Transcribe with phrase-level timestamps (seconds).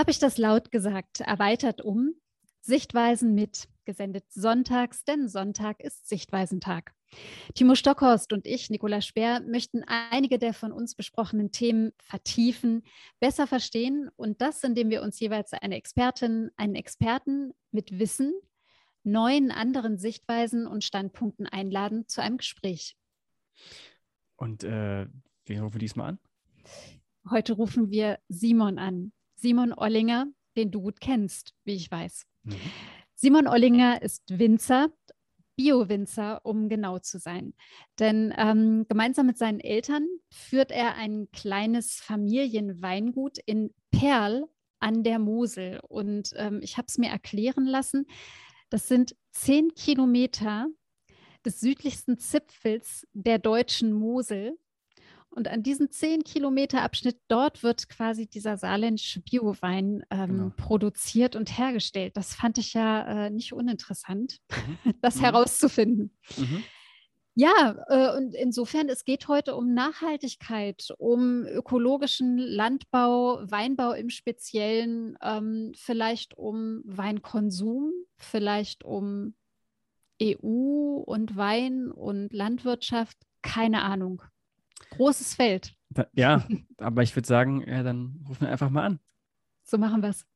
[0.00, 2.14] Habe ich das laut gesagt, erweitert um
[2.62, 6.94] Sichtweisen mit, gesendet sonntags, denn Sonntag ist Sichtweisentag.
[7.52, 12.82] Timo Stockhorst und ich, Nicola Speer, möchten einige der von uns besprochenen Themen vertiefen,
[13.18, 18.32] besser verstehen und das, indem wir uns jeweils eine Expertin, einen Experten mit Wissen,
[19.04, 22.96] neuen anderen Sichtweisen und Standpunkten einladen zu einem Gespräch.
[24.36, 25.06] Und äh,
[25.44, 26.18] wen rufen wir diesmal an?
[27.28, 29.12] Heute rufen wir Simon an.
[29.40, 30.26] Simon Ollinger,
[30.56, 32.26] den du gut kennst, wie ich weiß.
[32.44, 32.56] Mhm.
[33.14, 34.88] Simon Ollinger ist Winzer,
[35.56, 37.52] Bio-Winzer, um genau zu sein.
[37.98, 44.46] Denn ähm, gemeinsam mit seinen Eltern führt er ein kleines Familienweingut in Perl
[44.78, 45.80] an der Mosel.
[45.86, 48.06] Und ähm, ich habe es mir erklären lassen,
[48.70, 50.66] das sind zehn Kilometer
[51.44, 54.58] des südlichsten Zipfels der deutschen Mosel.
[55.30, 60.52] Und an diesem 10 Kilometer Abschnitt dort wird quasi dieser saarländische Biowein ähm, genau.
[60.56, 62.16] produziert und hergestellt.
[62.16, 64.94] Das fand ich ja äh, nicht uninteressant, mhm.
[65.02, 65.20] das mhm.
[65.20, 66.16] herauszufinden.
[66.36, 66.64] Mhm.
[67.36, 75.16] Ja, äh, und insofern, es geht heute um Nachhaltigkeit, um ökologischen Landbau, Weinbau im Speziellen,
[75.22, 79.34] ähm, vielleicht um Weinkonsum, vielleicht um
[80.20, 84.22] EU und Wein und Landwirtschaft, keine Ahnung.
[84.90, 85.74] Großes Feld.
[86.12, 86.46] Ja,
[86.78, 89.00] aber ich würde sagen, ja, dann rufen wir einfach mal an.
[89.64, 90.26] So machen wir es.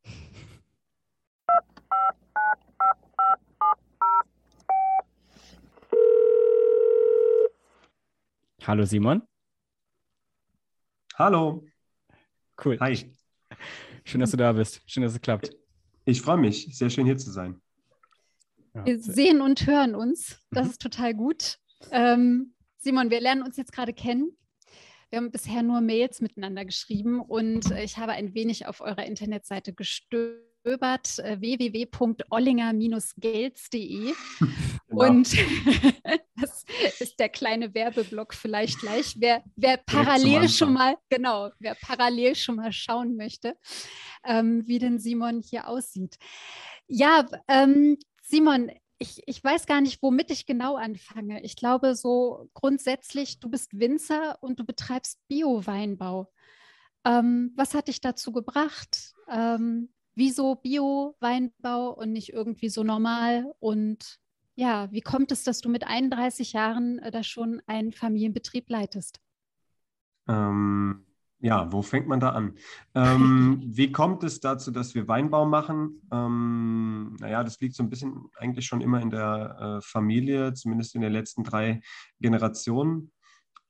[8.66, 9.22] Hallo Simon.
[11.16, 11.66] Hallo.
[12.64, 12.78] Cool.
[12.80, 13.12] Hi.
[14.04, 14.82] Schön, dass du da bist.
[14.86, 15.50] Schön, dass es klappt.
[16.04, 16.76] Ich freue mich.
[16.76, 17.60] Sehr schön hier zu sein.
[18.72, 20.40] Wir sehen und hören uns.
[20.50, 20.70] Das mhm.
[20.70, 21.58] ist total gut.
[21.90, 24.36] Ähm, Simon, wir lernen uns jetzt gerade kennen.
[25.14, 29.72] Wir haben bisher nur Mails miteinander geschrieben und ich habe ein wenig auf eurer Internetseite
[29.72, 34.12] gestöbert, äh, www.ollinger-gelds.de.
[34.88, 35.08] Genau.
[35.08, 35.32] Und
[36.36, 36.64] das
[37.00, 39.14] ist der kleine Werbeblock vielleicht gleich.
[39.18, 43.56] Wer, wer parallel schon mal, genau, wer parallel schon mal schauen möchte,
[44.24, 46.18] ähm, wie denn Simon hier aussieht.
[46.86, 51.42] Ja, ähm, Simon, ich, ich weiß gar nicht, womit ich genau anfange.
[51.42, 56.32] Ich glaube, so grundsätzlich, du bist Winzer und du betreibst Bio-Weinbau.
[57.04, 59.14] Ähm, was hat dich dazu gebracht?
[59.28, 63.54] Ähm, wieso Bio-Weinbau und nicht irgendwie so normal?
[63.58, 64.18] Und
[64.54, 69.20] ja, wie kommt es, dass du mit 31 Jahren äh, da schon einen Familienbetrieb leitest?
[70.28, 71.03] Ähm,
[71.44, 72.54] ja, wo fängt man da an?
[72.94, 76.00] Ähm, wie kommt es dazu, dass wir Weinbau machen?
[76.10, 80.94] Ähm, naja, das liegt so ein bisschen eigentlich schon immer in der äh, Familie, zumindest
[80.94, 81.82] in den letzten drei
[82.18, 83.12] Generationen.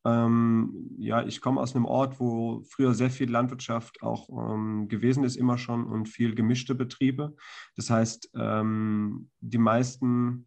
[0.04, 5.24] Ähm, ja, ich komme aus einem Ort, wo früher sehr viel Landwirtschaft auch ähm, gewesen
[5.24, 7.34] ist, immer schon und viel gemischte Betriebe.
[7.74, 10.46] Das heißt, ähm, die meisten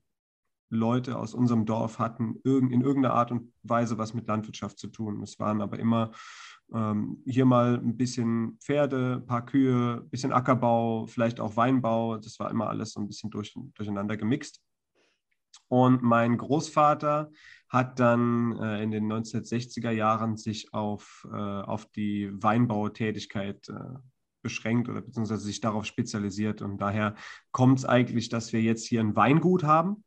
[0.69, 5.21] Leute aus unserem Dorf hatten in irgendeiner Art und Weise was mit Landwirtschaft zu tun.
[5.23, 6.11] Es waren aber immer
[6.73, 12.17] ähm, hier mal ein bisschen Pferde, ein paar Kühe, ein bisschen Ackerbau, vielleicht auch Weinbau.
[12.17, 14.61] Das war immer alles so ein bisschen durch, durcheinander gemixt.
[15.69, 17.31] Und mein Großvater
[17.69, 23.99] hat dann äh, in den 1960er Jahren sich auf, äh, auf die Weinbautätigkeit äh,
[24.41, 26.61] beschränkt oder beziehungsweise sich darauf spezialisiert.
[26.61, 27.15] Und daher
[27.51, 30.03] kommt es eigentlich, dass wir jetzt hier ein Weingut haben.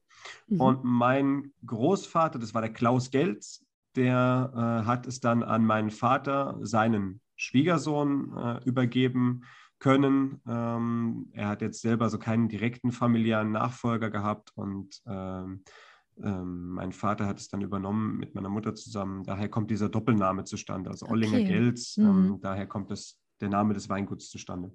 [0.46, 0.60] Mhm.
[0.60, 3.66] Und mein Großvater, das war der Klaus Gelz,
[3.96, 9.42] der äh, hat es dann an meinen Vater, seinen Schwiegersohn, äh, übergeben
[9.78, 10.40] können.
[10.46, 15.64] Ähm, er hat jetzt selber so keinen direkten familiären Nachfolger gehabt und ähm,
[16.22, 19.24] ähm, mein Vater hat es dann übernommen mit meiner Mutter zusammen.
[19.24, 21.46] Daher kommt dieser Doppelname zustande, also Ollinger okay.
[21.46, 21.96] Gels.
[21.96, 22.40] Ähm, mhm.
[22.40, 24.72] daher kommt das, der Name des Weinguts zustande.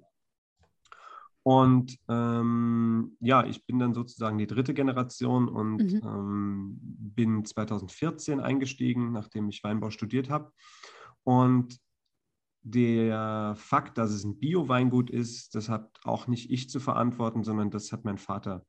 [1.46, 6.00] Und ähm, ja, ich bin dann sozusagen die dritte Generation und mhm.
[6.02, 10.50] ähm, bin 2014 eingestiegen, nachdem ich Weinbau studiert habe.
[11.22, 11.78] Und
[12.62, 17.70] der Fakt, dass es ein Bio-Weingut ist, das hat auch nicht ich zu verantworten, sondern
[17.70, 18.66] das hat mein Vater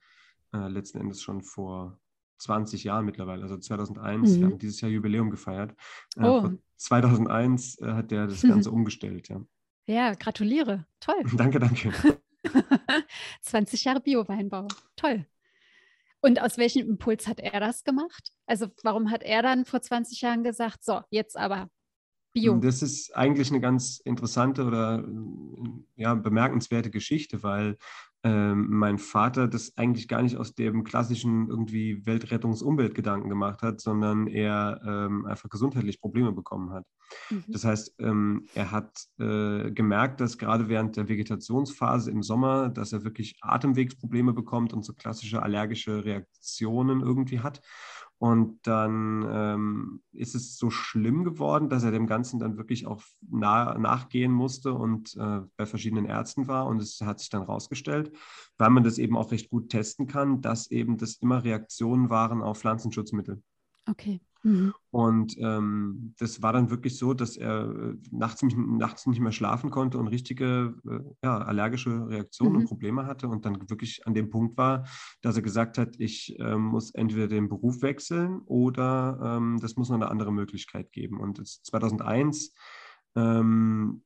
[0.54, 2.00] äh, letzten Endes schon vor
[2.38, 4.30] 20 Jahren mittlerweile, also 2001.
[4.30, 4.40] Mhm.
[4.40, 5.74] Wir haben dieses Jahr Jubiläum gefeiert.
[6.16, 6.52] Äh, oh.
[6.76, 9.42] 2001 äh, hat der das Ganze umgestellt, ja.
[9.88, 10.86] Ja, gratuliere.
[11.00, 11.24] Toll.
[11.36, 11.92] danke, danke.
[13.42, 14.68] 20 Jahre Bio-Weinbau.
[14.96, 15.26] Toll.
[16.22, 18.32] Und aus welchem Impuls hat er das gemacht?
[18.48, 21.70] Also warum hat er dann vor 20 Jahren gesagt, so, jetzt aber
[22.34, 22.58] Bio?
[22.58, 25.04] Das ist eigentlich eine ganz interessante oder
[25.96, 27.78] ja, bemerkenswerte Geschichte, weil
[28.24, 34.28] ähm, mein Vater das eigentlich gar nicht aus dem klassischen irgendwie Weltrettungs-Umweltgedanken gemacht hat, sondern
[34.28, 36.86] er ähm, einfach gesundheitlich Probleme bekommen hat.
[37.30, 37.46] Mhm.
[37.48, 42.94] Das heißt, ähm, er hat äh, gemerkt, dass gerade während der Vegetationsphase im Sommer, dass
[42.94, 47.62] er wirklich Atemwegsprobleme bekommt und so klassische allergische Reaktionen irgendwie hat.
[48.20, 53.04] Und dann ähm, ist es so schlimm geworden, dass er dem Ganzen dann wirklich auch
[53.30, 56.66] nah, nachgehen musste und äh, bei verschiedenen Ärzten war.
[56.66, 58.12] Und es hat sich dann rausgestellt,
[58.58, 62.42] weil man das eben auch recht gut testen kann, dass eben das immer Reaktionen waren
[62.42, 63.44] auf Pflanzenschutzmittel.
[63.88, 64.20] Okay.
[64.44, 64.74] Mhm.
[64.92, 69.32] Und ähm, das war dann wirklich so, dass er äh, nachts, nicht, nachts nicht mehr
[69.32, 72.60] schlafen konnte und richtige äh, ja, allergische Reaktionen mhm.
[72.60, 74.88] und Probleme hatte und dann wirklich an dem Punkt war,
[75.22, 79.90] dass er gesagt hat, ich äh, muss entweder den Beruf wechseln oder ähm, das muss
[79.90, 81.20] noch eine andere Möglichkeit geben.
[81.20, 82.54] Und 2001
[83.16, 84.04] ähm,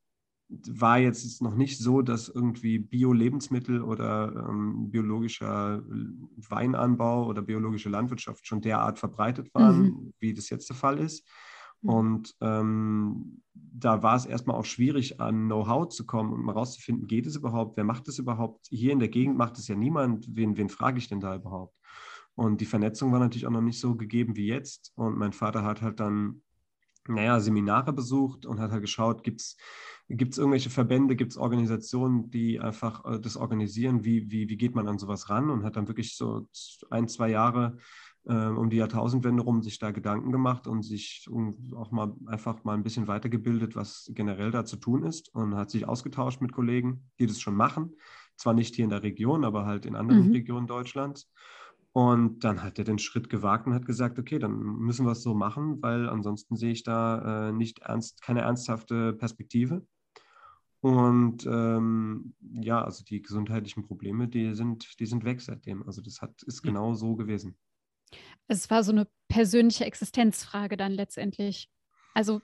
[0.68, 5.82] war jetzt noch nicht so, dass irgendwie Bio-Lebensmittel oder ähm, biologischer
[6.36, 10.14] Weinanbau oder biologische Landwirtschaft schon derart verbreitet waren, mhm.
[10.20, 11.26] wie das jetzt der Fall ist.
[11.82, 11.90] Mhm.
[11.90, 17.08] Und ähm, da war es erstmal auch schwierig, an Know-how zu kommen und mal rauszufinden,
[17.08, 18.68] geht es überhaupt, wer macht es überhaupt?
[18.70, 21.76] Hier in der Gegend macht es ja niemand, wen, wen frage ich denn da überhaupt?
[22.36, 24.92] Und die Vernetzung war natürlich auch noch nicht so gegeben wie jetzt.
[24.96, 26.42] Und mein Vater hat halt dann,
[27.08, 29.58] naja, Seminare besucht und hat halt geschaut, gibt es
[30.18, 34.04] Gibt es irgendwelche Verbände, gibt es Organisationen, die einfach äh, das organisieren?
[34.04, 35.50] Wie, wie, wie geht man an sowas ran?
[35.50, 36.48] Und hat dann wirklich so
[36.90, 37.78] ein, zwei Jahre
[38.26, 42.64] äh, um die Jahrtausendwende rum sich da Gedanken gemacht und sich um, auch mal einfach
[42.66, 46.52] mal ein bisschen weitergebildet, was generell da zu tun ist und hat sich ausgetauscht mit
[46.52, 47.96] Kollegen, die das schon machen.
[48.36, 50.34] Zwar nicht hier in der Region, aber halt in anderen mhm.
[50.34, 51.32] Regionen Deutschlands.
[51.94, 55.24] Und dann hat er den Schritt gewagt und hat gesagt, okay, dann müssen wir es
[55.24, 59.86] so machen, weil ansonsten sehe ich da äh, nicht ernst, keine ernsthafte Perspektive.
[60.80, 65.84] Und ähm, ja, also die gesundheitlichen Probleme, die sind, die sind weg seitdem.
[65.86, 67.56] Also das hat, ist genau so gewesen.
[68.48, 71.70] Es war so eine persönliche Existenzfrage dann letztendlich.
[72.14, 72.42] Also,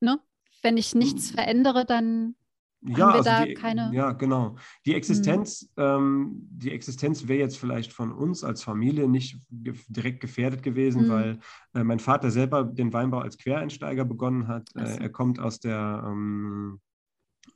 [0.00, 0.20] ne,
[0.62, 1.34] wenn ich nichts hm.
[1.34, 2.36] verändere, dann
[2.84, 3.90] ja, also die, keine.
[3.94, 4.56] Ja, genau.
[4.86, 5.82] Die Existenz, mhm.
[5.82, 11.06] ähm, die Existenz wäre jetzt vielleicht von uns als Familie nicht ge direkt gefährdet gewesen,
[11.06, 11.10] mhm.
[11.10, 11.38] weil
[11.74, 14.74] äh, mein Vater selber den Weinbau als Quereinsteiger begonnen hat.
[14.74, 16.80] Äh, er kommt aus der ähm,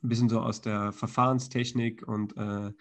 [0.03, 2.71] ein bisschen so aus der Verfahrenstechnik und äh,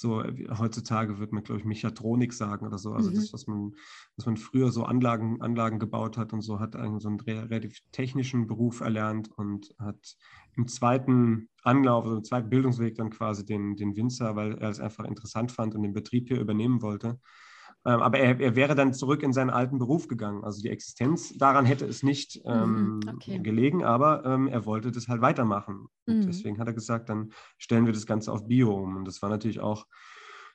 [0.00, 0.22] so
[0.58, 2.92] heutzutage wird man, glaube ich, Mechatronik sagen oder so.
[2.92, 3.14] Also mhm.
[3.14, 3.74] das, was man,
[4.16, 7.78] was man früher so Anlagen, Anlagen gebaut hat und so, hat einen so einen relativ
[7.92, 10.16] technischen Beruf erlernt und hat
[10.56, 14.80] im zweiten Anlauf, also im zweiten Bildungsweg dann quasi den, den Winzer, weil er es
[14.80, 17.20] einfach interessant fand und den Betrieb hier übernehmen wollte,
[17.84, 20.44] ähm, aber er, er, wäre dann zurück in seinen alten Beruf gegangen.
[20.44, 23.38] Also die Existenz daran hätte es nicht mhm, ähm, okay.
[23.38, 25.86] gelegen, aber ähm, er wollte das halt weitermachen.
[26.06, 26.26] Mhm.
[26.26, 28.96] deswegen hat er gesagt, dann stellen wir das Ganze auf Bio um.
[28.96, 29.86] Und das war natürlich auch,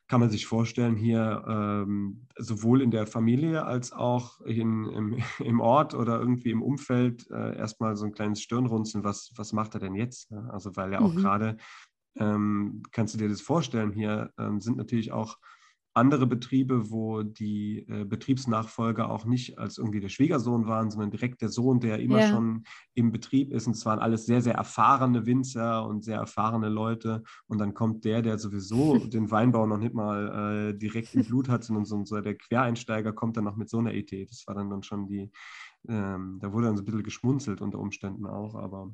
[0.07, 5.61] kann man sich vorstellen, hier ähm, sowohl in der Familie als auch in, im, im,
[5.61, 9.79] Ort oder irgendwie im Umfeld äh, erstmal so ein kleines Stirnrunzeln, was, was macht er
[9.79, 10.29] denn jetzt?
[10.29, 10.49] Ne?
[10.51, 11.17] Also weil ja auch mhm.
[11.17, 11.57] gerade,
[12.17, 15.37] ähm, kannst du dir das vorstellen, hier ähm, sind natürlich auch
[15.93, 21.41] andere Betriebe, wo die äh, Betriebsnachfolger auch nicht als irgendwie der Schwiegersohn waren, sondern direkt
[21.41, 22.29] der Sohn, der immer ja.
[22.29, 22.63] schon
[22.95, 23.67] im Betrieb ist.
[23.67, 27.23] Und es waren alles sehr, sehr erfahrene Winzer und sehr erfahrene Leute.
[27.47, 31.47] Und dann kommt der, der sowieso den Weinbau noch nicht mal äh, direkt im Blut
[31.49, 34.25] hat, sondern so, so, der Quereinsteiger kommt dann noch mit so einer Idee.
[34.25, 35.31] Das war dann, dann schon die,
[35.87, 38.91] ähm, da wurde dann so ein bisschen geschmunzelt unter Umständen auch, aber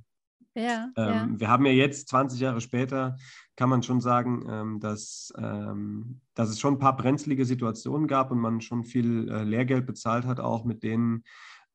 [0.55, 1.27] ja, ähm, ja.
[1.31, 3.17] Wir haben ja jetzt, 20 Jahre später,
[3.55, 8.31] kann man schon sagen, ähm, dass, ähm, dass es schon ein paar brenzlige Situationen gab
[8.31, 11.23] und man schon viel äh, Lehrgeld bezahlt hat, auch mit den,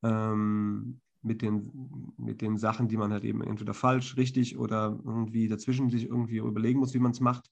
[0.02, 5.48] ähm, mit, den, mit den Sachen, die man halt eben entweder falsch, richtig oder irgendwie
[5.48, 7.50] dazwischen sich irgendwie überlegen muss, wie man es macht.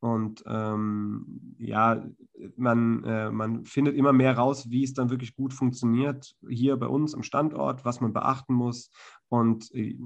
[0.00, 2.04] Und ähm, ja,
[2.56, 6.86] man, äh, man findet immer mehr raus, wie es dann wirklich gut funktioniert hier bei
[6.86, 8.90] uns am Standort, was man beachten muss.
[9.28, 9.96] Und äh,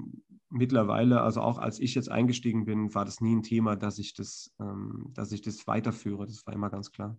[0.51, 4.15] mittlerweile, also auch als ich jetzt eingestiegen bin, war das nie ein Thema, dass ich
[4.15, 6.27] das, ähm, dass ich das weiterführe.
[6.27, 7.17] Das war immer ganz klar.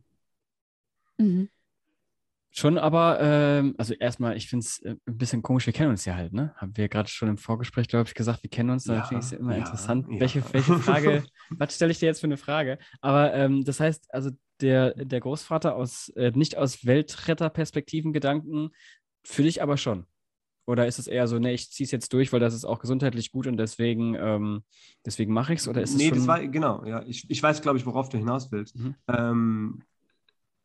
[1.17, 1.49] Mhm.
[2.51, 6.05] Schon aber, ähm, also erstmal, ich finde es äh, ein bisschen komisch, wir kennen uns
[6.05, 6.53] ja halt, ne?
[6.55, 9.23] Haben wir gerade schon im Vorgespräch, glaube ich, gesagt, wir kennen uns, da ja, finde
[9.23, 10.07] ich es immer ja, interessant.
[10.09, 10.19] Ja.
[10.19, 12.79] Welche, welche Frage, was stelle ich dir jetzt für eine Frage?
[13.01, 18.71] Aber ähm, das heißt, also der, der Großvater aus, äh, nicht aus Weltretterperspektiven Gedanken,
[19.23, 20.07] für dich aber schon.
[20.65, 22.79] Oder ist es eher so, ne, ich ziehe es jetzt durch, weil das ist auch
[22.79, 24.63] gesundheitlich gut und deswegen, ähm,
[25.05, 25.67] deswegen mache ich es?
[25.67, 27.03] Oder ist nee, es das war, genau, ja.
[27.07, 28.75] Ich, ich weiß, glaube ich, worauf du hinaus willst.
[28.75, 28.95] Mhm.
[29.07, 29.81] Ähm,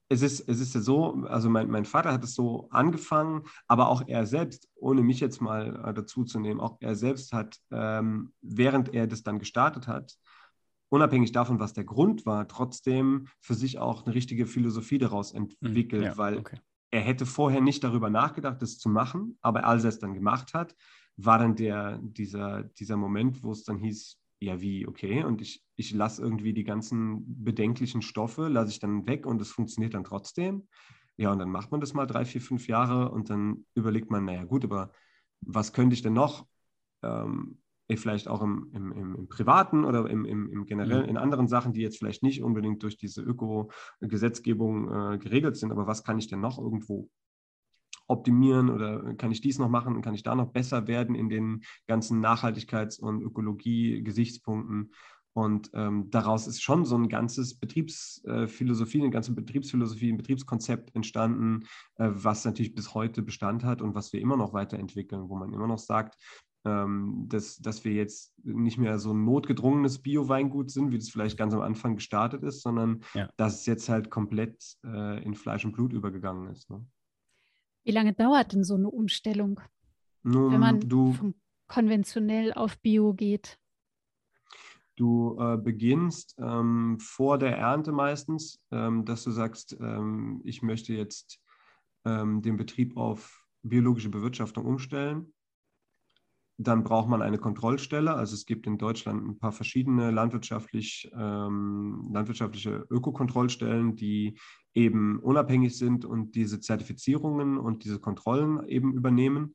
[0.08, 3.88] es ist, es ist ja so, also mein, mein Vater hat es so angefangen, aber
[3.88, 7.58] auch er selbst, ohne mich jetzt mal äh, dazu zu nehmen, auch er selbst hat,
[7.70, 10.14] ähm, während er das dann gestartet hat,
[10.90, 15.49] unabhängig davon, was der Grund war, trotzdem für sich auch eine richtige Philosophie daraus mhm.
[15.61, 16.58] entwickelt, ja, weil okay.
[16.94, 20.54] Er hätte vorher nicht darüber nachgedacht, das zu machen, aber als er es dann gemacht
[20.54, 20.76] hat,
[21.16, 25.64] war dann der, dieser, dieser Moment, wo es dann hieß, ja, wie, okay, und ich,
[25.76, 30.04] ich lasse irgendwie die ganzen bedenklichen Stoffe, lasse ich dann weg und es funktioniert dann
[30.04, 30.68] trotzdem.
[31.16, 34.24] Ja, und dann macht man das mal drei, vier, fünf Jahre und dann überlegt man,
[34.24, 34.90] naja, gut, aber
[35.40, 36.46] was könnte ich denn noch
[37.02, 37.58] ähm,
[37.88, 41.10] eh, vielleicht auch im, im, im, im Privaten oder im, im, im generell mhm.
[41.10, 45.86] in anderen Sachen, die jetzt vielleicht nicht unbedingt durch diese Öko-Gesetzgebung äh, geregelt sind, aber
[45.86, 47.08] was kann ich denn noch irgendwo
[48.06, 51.28] optimieren oder kann ich dies noch machen und kann ich da noch besser werden in
[51.28, 54.92] den ganzen Nachhaltigkeits- und Ökologie-Gesichtspunkten.
[55.37, 61.64] Und ähm, daraus ist schon so ein ganzes Betriebsphilosophie, eine ganze Betriebsphilosophie, ein Betriebskonzept entstanden,
[61.96, 65.52] äh, was natürlich bis heute Bestand hat und was wir immer noch weiterentwickeln, wo man
[65.52, 66.16] immer noch sagt,
[66.64, 71.37] ähm, dass, dass wir jetzt nicht mehr so ein notgedrungenes Bio-Weingut sind, wie das vielleicht
[71.37, 73.28] ganz am Anfang gestartet ist, sondern ja.
[73.37, 76.70] dass es jetzt halt komplett äh, in Fleisch und Blut übergegangen ist.
[76.70, 76.87] Ne?
[77.84, 79.60] Wie lange dauert denn so eine Umstellung,
[80.22, 81.34] Nun, wenn man du, von
[81.68, 83.58] konventionell auf Bio geht?
[84.96, 90.94] Du äh, beginnst ähm, vor der Ernte meistens, ähm, dass du sagst, ähm, ich möchte
[90.94, 91.40] jetzt
[92.04, 95.34] ähm, den Betrieb auf biologische Bewirtschaftung umstellen.
[96.56, 98.14] Dann braucht man eine Kontrollstelle.
[98.14, 104.38] Also es gibt in Deutschland ein paar verschiedene landwirtschaftlich, ähm, landwirtschaftliche Ökokontrollstellen, die
[104.73, 109.54] eben unabhängig sind und diese Zertifizierungen und diese Kontrollen eben übernehmen.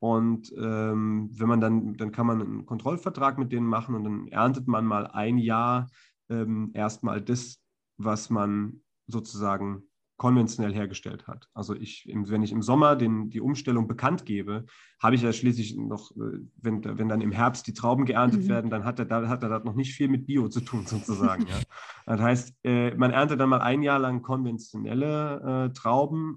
[0.00, 4.28] Und ähm, wenn man dann, dann kann man einen Kontrollvertrag mit denen machen und dann
[4.28, 5.88] erntet man mal ein Jahr
[6.30, 7.60] ähm, erstmal das,
[7.98, 9.89] was man sozusagen
[10.20, 11.48] konventionell hergestellt hat.
[11.54, 14.66] Also ich, wenn ich im Sommer den, die Umstellung bekannt gebe,
[15.02, 18.48] habe ich ja schließlich noch, äh, wenn, wenn dann im Herbst die Trauben geerntet mhm.
[18.48, 20.84] werden, dann hat er, da, hat er da noch nicht viel mit Bio zu tun
[20.86, 21.46] sozusagen.
[21.46, 21.56] ja.
[22.04, 26.36] Das heißt, äh, man erntet dann mal ein Jahr lang konventionelle äh, Trauben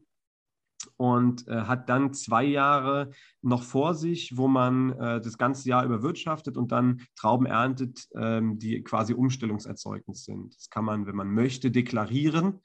[0.96, 3.12] und äh, hat dann zwei Jahre
[3.42, 8.60] noch vor sich, wo man äh, das ganze Jahr überwirtschaftet und dann Trauben erntet, ähm,
[8.60, 10.56] die quasi Umstellungserzeugnis sind.
[10.56, 12.62] Das kann man, wenn man möchte, deklarieren.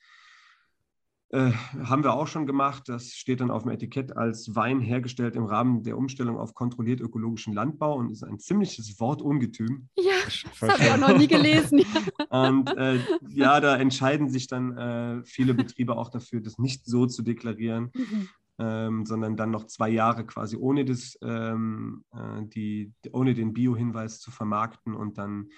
[1.31, 1.53] Äh,
[1.85, 2.85] haben wir auch schon gemacht.
[2.89, 7.01] Das steht dann auf dem Etikett als Wein hergestellt im Rahmen der Umstellung auf kontrolliert
[7.01, 9.89] ökologischen Landbau und ist ein ziemliches Wortungetüm.
[9.95, 11.85] Ja, das habe ich auch noch nie gelesen.
[12.31, 17.05] und äh, ja, da entscheiden sich dann äh, viele Betriebe auch dafür, das nicht so
[17.05, 18.29] zu deklarieren, mhm.
[18.59, 24.21] ähm, sondern dann noch zwei Jahre quasi ohne, das, ähm, äh, die, ohne den Bio-Hinweis
[24.21, 25.49] zu vermarkten und dann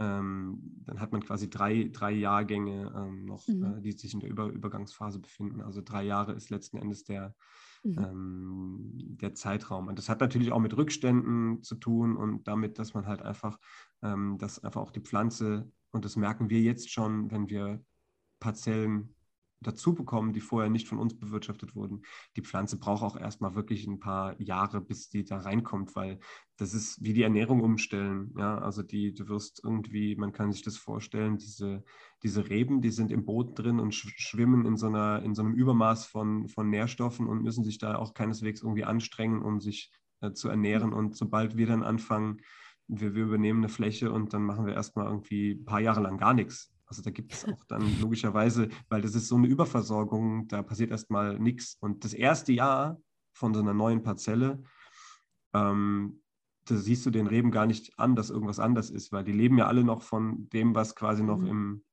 [0.00, 3.64] ähm, dann hat man quasi drei, drei Jahrgänge ähm, noch, mhm.
[3.64, 5.60] äh, die sich in der Über Übergangsphase befinden.
[5.60, 7.34] Also drei Jahre ist letzten Endes der,
[7.84, 7.98] mhm.
[7.98, 8.90] ähm,
[9.20, 9.88] der Zeitraum.
[9.88, 13.58] Und das hat natürlich auch mit Rückständen zu tun und damit, dass man halt einfach,
[14.02, 17.84] ähm, dass einfach auch die Pflanze, und das merken wir jetzt schon, wenn wir
[18.38, 19.14] Parzellen
[19.60, 22.02] dazu bekommen, die vorher nicht von uns bewirtschaftet wurden.
[22.36, 26.18] Die Pflanze braucht auch erstmal wirklich ein paar Jahre, bis die da reinkommt, weil
[26.56, 28.34] das ist wie die Ernährung umstellen.
[28.38, 31.84] Ja, also die, du wirst irgendwie, man kann sich das vorstellen, diese,
[32.22, 35.52] diese Reben, die sind im Boden drin und schwimmen in so einer, in so einem
[35.52, 40.32] Übermaß von, von Nährstoffen und müssen sich da auch keineswegs irgendwie anstrengen, um sich äh,
[40.32, 40.94] zu ernähren.
[40.94, 42.40] Und sobald wir dann anfangen,
[42.88, 46.16] wir, wir übernehmen eine Fläche und dann machen wir erstmal irgendwie ein paar Jahre lang
[46.16, 50.48] gar nichts also da gibt es auch dann logischerweise, weil das ist so eine Überversorgung,
[50.48, 51.76] da passiert erstmal nichts.
[51.80, 53.00] Und das erste Jahr
[53.32, 54.64] von so einer neuen Parzelle,
[55.54, 56.20] ähm,
[56.64, 59.56] da siehst du den Reben gar nicht an, dass irgendwas anders ist, weil die leben
[59.56, 61.46] ja alle noch von dem, was quasi noch mhm.
[61.46, 61.84] im,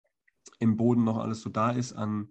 [0.59, 2.29] im Boden noch alles so da ist an,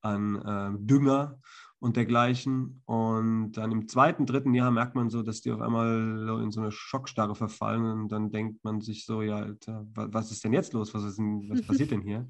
[0.00, 1.40] an äh, Dünger
[1.80, 2.82] und dergleichen.
[2.86, 6.60] Und dann im zweiten, dritten Jahr merkt man so, dass die auf einmal in so
[6.60, 10.72] eine Schockstarre verfallen und dann denkt man sich so, ja, Alter, was ist denn jetzt
[10.72, 10.94] los?
[10.94, 12.26] Was, ist denn, was passiert denn hier?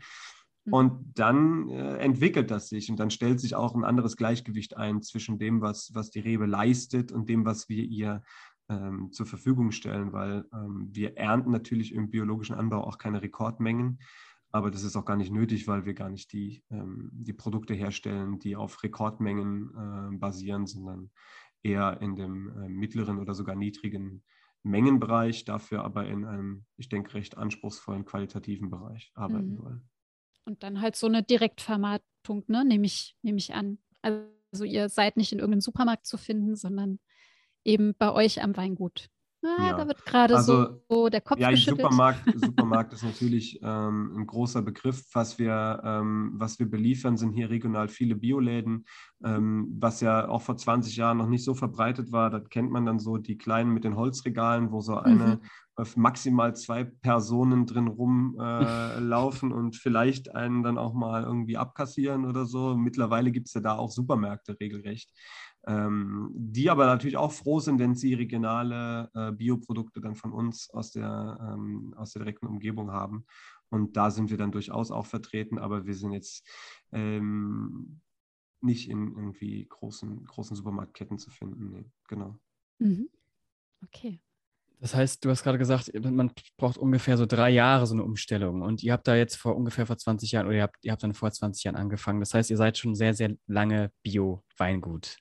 [0.65, 0.73] Mhm.
[0.73, 5.03] Und dann äh, entwickelt das sich und dann stellt sich auch ein anderes Gleichgewicht ein
[5.03, 8.23] zwischen dem, was, was die Rebe leistet und dem, was wir ihr
[8.69, 13.99] ähm, zur Verfügung stellen, weil ähm, wir ernten natürlich im biologischen Anbau auch keine Rekordmengen.
[14.51, 17.75] Aber das ist auch gar nicht nötig, weil wir gar nicht die, ähm, die Produkte
[17.75, 21.11] herstellen, die auf Rekordmengen äh, basieren, sondern
[21.63, 24.23] eher in dem äh, mittleren oder sogar niedrigen
[24.63, 29.59] Mengenbereich, dafür aber in einem, ich denke, recht anspruchsvollen qualitativen Bereich arbeiten mhm.
[29.59, 29.91] wollen.
[30.45, 32.65] Und dann halt so eine Direktvermarktung, ne?
[32.65, 33.79] nehme ich, nehm ich an.
[34.03, 36.99] Also ihr seid nicht in irgendeinem Supermarkt zu finden, sondern
[37.65, 39.11] eben bei euch am Weingut.
[39.43, 39.77] Ah, ja.
[39.77, 41.81] Da wird gerade also, so der Kopf ja, geschüttelt.
[41.81, 45.05] Supermarkt, Supermarkt ist natürlich ähm, ein großer Begriff.
[45.13, 48.85] Was wir, ähm, was wir beliefern, sind hier regional viele Bioläden,
[49.25, 52.31] ähm, was ja auch vor 20 Jahren noch nicht so verbreitet war.
[52.31, 55.41] Da kennt man dann so die kleinen mit den Holzregalen, wo so eine
[55.77, 55.85] mhm.
[55.95, 62.45] maximal zwei Personen drin rumlaufen äh, und vielleicht einen dann auch mal irgendwie abkassieren oder
[62.45, 62.77] so.
[62.77, 65.13] Mittlerweile gibt es ja da auch Supermärkte regelrecht
[65.69, 70.71] ähm, die aber natürlich auch froh sind, wenn sie regionale äh, Bioprodukte dann von uns
[70.71, 73.27] aus der, ähm, aus der direkten Umgebung haben.
[73.69, 76.49] Und da sind wir dann durchaus auch vertreten, aber wir sind jetzt
[76.91, 78.01] ähm,
[78.63, 81.71] nicht in irgendwie großen, großen Supermarktketten zu finden.
[81.71, 82.39] Nee, genau.
[82.79, 83.11] Mhm.
[83.85, 84.21] Okay.
[84.81, 88.63] Das heißt, du hast gerade gesagt, man braucht ungefähr so drei Jahre so eine Umstellung.
[88.63, 91.03] Und ihr habt da jetzt vor ungefähr vor 20 Jahren oder ihr habt, ihr habt
[91.03, 92.21] dann vor 20 Jahren angefangen.
[92.21, 95.19] Das heißt, ihr seid schon sehr, sehr lange Bio-Weingut.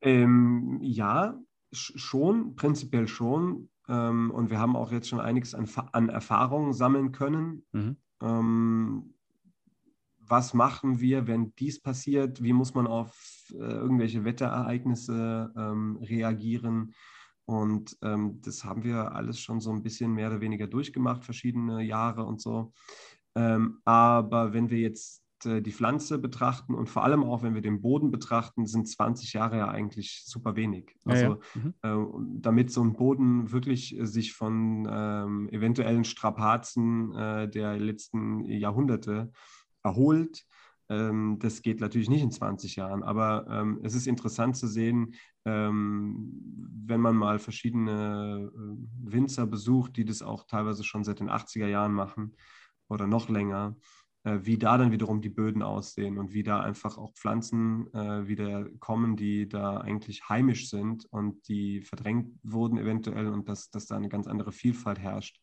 [0.00, 1.38] Ähm, ja,
[1.72, 3.70] schon, prinzipiell schon.
[3.88, 7.64] Ähm, und wir haben auch jetzt schon einiges an, an Erfahrungen sammeln können.
[7.72, 7.96] Mhm.
[8.20, 9.14] Ähm,
[10.18, 12.42] was machen wir, wenn dies passiert?
[12.42, 16.94] Wie muss man auf äh, irgendwelche Wetterereignisse ähm, reagieren?
[17.44, 21.80] Und ähm, das haben wir alles schon so ein bisschen mehr oder weniger durchgemacht, verschiedene
[21.82, 22.72] Jahre und so.
[23.36, 27.80] Ähm, aber wenn wir jetzt die Pflanze betrachten und vor allem auch, wenn wir den
[27.80, 30.96] Boden betrachten, sind 20 Jahre ja eigentlich super wenig.
[31.04, 31.62] Also ja, ja.
[31.62, 31.74] Mhm.
[31.82, 38.44] Äh, damit so ein Boden wirklich äh, sich von ähm, eventuellen Strapazen äh, der letzten
[38.44, 39.30] Jahrhunderte
[39.82, 40.44] erholt,
[40.88, 45.14] ähm, das geht natürlich nicht in 20 Jahren, aber ähm, es ist interessant zu sehen,
[45.44, 46.32] ähm,
[46.86, 51.66] wenn man mal verschiedene äh, Winzer besucht, die das auch teilweise schon seit den 80er
[51.66, 52.36] Jahren machen
[52.88, 56.98] oder noch länger, äh, wie da dann wiederum die Böden aussehen und wie da einfach
[56.98, 63.28] auch Pflanzen äh, wieder kommen, die da eigentlich heimisch sind und die verdrängt wurden eventuell
[63.28, 65.40] und dass, dass da eine ganz andere Vielfalt herrscht.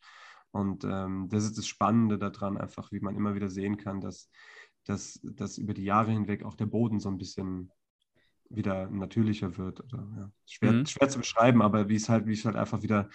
[0.52, 4.30] Und ähm, das ist das Spannende daran, einfach wie man immer wieder sehen kann, dass,
[4.86, 7.72] dass, dass über die Jahre hinweg auch der Boden so ein bisschen
[8.56, 9.82] wieder natürlicher wird.
[9.82, 10.32] Oder, ja.
[10.46, 10.86] schwer, mhm.
[10.86, 13.10] schwer zu beschreiben, aber wie es halt, wie es halt einfach wieder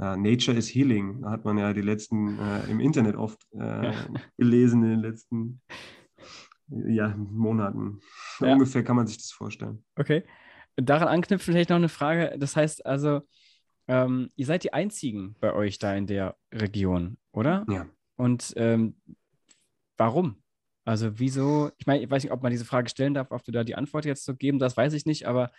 [0.00, 3.58] uh, Nature is Healing, da hat man ja die letzten äh, im Internet oft äh,
[3.58, 3.94] ja.
[4.38, 5.60] gelesen in den letzten
[6.68, 8.00] ja, Monaten.
[8.40, 8.52] Ja.
[8.52, 9.84] Ungefähr kann man sich das vorstellen.
[9.96, 10.24] Okay.
[10.76, 12.34] Daran anknüpfen vielleicht noch eine Frage.
[12.38, 13.20] Das heißt also,
[13.86, 17.64] ähm, ihr seid die einzigen bei euch da in der Region, oder?
[17.68, 17.86] Ja.
[18.16, 18.96] Und ähm,
[19.96, 20.42] warum?
[20.84, 23.52] Also wieso, ich meine, ich weiß nicht, ob man diese Frage stellen darf, ob du
[23.52, 25.50] da die Antwort jetzt so geben, das weiß ich nicht, aber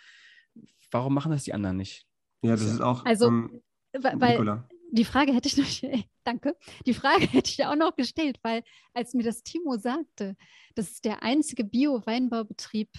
[0.90, 2.06] warum machen das die anderen nicht?
[2.42, 3.04] Ja, das ist auch.
[3.04, 4.68] Also, ähm, weil Nicola.
[4.92, 5.66] die Frage hätte ich noch,
[6.24, 8.62] danke, die Frage hätte ich ja auch noch gestellt, weil
[8.94, 10.36] als mir das Timo sagte,
[10.76, 12.90] das ist der einzige Bio-Weinbaubetrieb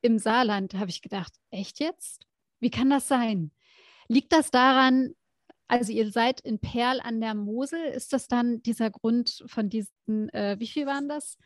[0.00, 2.24] im Saarland, habe ich gedacht, echt jetzt?
[2.60, 3.50] Wie kann das sein?
[4.08, 5.14] Liegt das daran,
[5.68, 10.30] also ihr seid in Perl an der Mosel, ist das dann dieser Grund von diesen,
[10.30, 11.36] äh, wie viel waren das?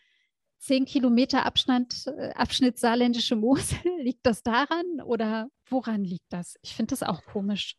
[0.61, 6.57] Zehn Kilometer Abschnitt, äh, Abschnitt saarländische Mosel, liegt das daran oder woran liegt das?
[6.62, 7.77] Ich finde das auch komisch.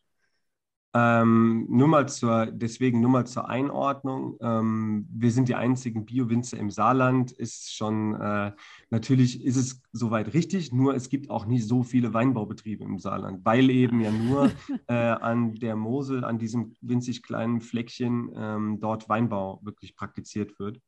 [0.94, 4.36] Ähm, nur mal zur, deswegen nur mal zur Einordnung.
[4.42, 7.32] Ähm, wir sind die einzigen Bio-Winzer im Saarland.
[7.32, 8.52] Ist schon, äh,
[8.90, 13.46] natürlich ist es soweit richtig, nur es gibt auch nicht so viele Weinbaubetriebe im Saarland,
[13.46, 14.52] weil eben ja nur
[14.88, 20.82] äh, an der Mosel, an diesem winzig kleinen Fleckchen, ähm, dort Weinbau wirklich praktiziert wird.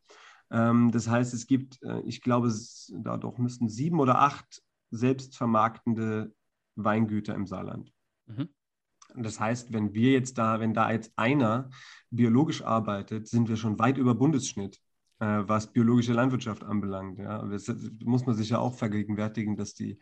[0.54, 4.62] Ähm, das heißt, es gibt, äh, ich glaube, es, da doch müssten sieben oder acht
[4.92, 6.34] selbstvermarktende
[6.76, 7.92] Weingüter im Saarland.
[8.28, 8.50] Mhm.
[9.16, 11.70] Das heißt, wenn wir jetzt da, wenn da jetzt einer
[12.10, 14.80] biologisch arbeitet, sind wir schon weit über Bundesschnitt,
[15.20, 17.20] äh, was biologische Landwirtschaft anbelangt.
[17.20, 17.44] Ja.
[17.48, 17.68] Das
[18.04, 20.00] muss man sich ja auch vergegenwärtigen, dass die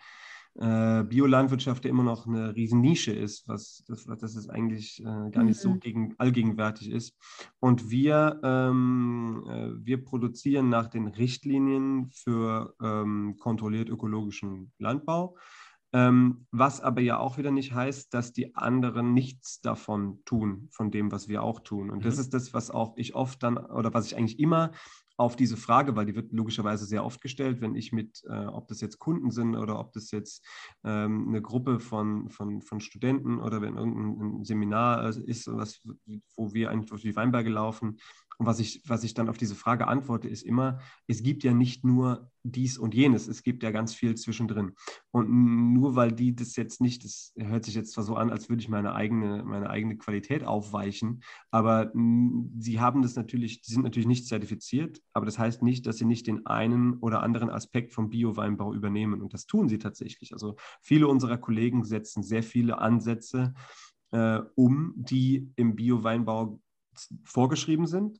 [0.59, 5.29] äh, Biolandwirtschaft ja immer noch eine riesen Nische ist, was das, das ist eigentlich äh,
[5.31, 5.69] gar nicht mhm.
[5.69, 7.15] so gegen, allgegenwärtig ist.
[7.59, 15.37] Und wir, ähm, äh, wir produzieren nach den Richtlinien für ähm, kontrolliert ökologischen Landbau.
[15.93, 20.89] Ähm, was aber ja auch wieder nicht heißt, dass die anderen nichts davon tun, von
[20.89, 21.89] dem, was wir auch tun.
[21.89, 22.03] Und mhm.
[22.03, 24.71] das ist das, was auch ich oft dann, oder was ich eigentlich immer
[25.21, 28.67] auf diese Frage, weil die wird logischerweise sehr oft gestellt, wenn ich mit, äh, ob
[28.67, 30.45] das jetzt Kunden sind oder ob das jetzt
[30.83, 35.81] ähm, eine Gruppe von, von, von Studenten oder wenn irgendein Seminar äh, ist, was,
[36.35, 37.99] wo wir eigentlich durch die Weinberge laufen,
[38.41, 41.53] und was ich, was ich dann auf diese Frage antworte, ist immer, es gibt ja
[41.53, 44.71] nicht nur dies und jenes, es gibt ja ganz viel zwischendrin.
[45.11, 45.29] Und
[45.73, 48.63] nur weil die das jetzt nicht, das hört sich jetzt zwar so an, als würde
[48.63, 54.07] ich meine eigene, meine eigene Qualität aufweichen, aber sie haben das natürlich, die sind natürlich
[54.07, 58.09] nicht zertifiziert, aber das heißt nicht, dass sie nicht den einen oder anderen Aspekt vom
[58.09, 59.21] Bio-Weinbau übernehmen.
[59.21, 60.33] Und das tun sie tatsächlich.
[60.33, 63.53] Also viele unserer Kollegen setzen sehr viele Ansätze
[64.09, 66.59] äh, um, die im Bio-Weinbau
[67.23, 68.19] vorgeschrieben sind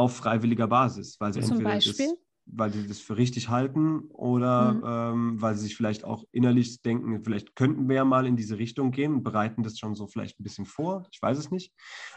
[0.00, 1.98] auf freiwilliger Basis, weil sie Zum entweder das,
[2.46, 4.82] weil sie das für richtig halten oder mhm.
[4.86, 8.58] ähm, weil sie sich vielleicht auch innerlich denken, vielleicht könnten wir ja mal in diese
[8.58, 11.06] Richtung gehen und bereiten das schon so vielleicht ein bisschen vor.
[11.12, 11.72] Ich weiß es nicht.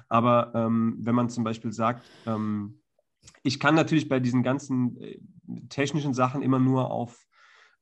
[0.10, 2.80] Aber ähm, wenn man zum Beispiel sagt, ähm,
[3.44, 5.20] ich kann natürlich bei diesen ganzen äh,
[5.70, 7.28] technischen Sachen immer nur auf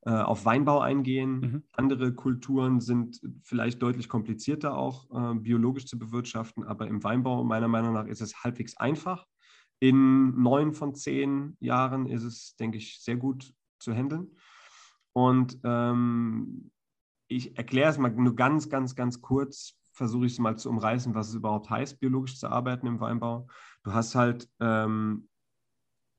[0.04, 1.40] äh, auf Weinbau eingehen.
[1.40, 1.64] Mhm.
[1.74, 7.68] Andere Kulturen sind vielleicht deutlich komplizierter auch äh, biologisch zu bewirtschaften, aber im Weinbau meiner
[7.68, 9.28] Meinung nach ist es halbwegs einfach.
[9.82, 14.38] In neun von zehn Jahren ist es, denke ich, sehr gut zu handeln.
[15.12, 16.72] Und ähm,
[17.28, 21.16] ich erkläre es mal nur ganz, ganz, ganz kurz, versuche ich es mal zu umreißen,
[21.16, 23.48] was es überhaupt heißt, biologisch zu arbeiten im Weinbau.
[23.84, 25.28] Du hast halt ähm,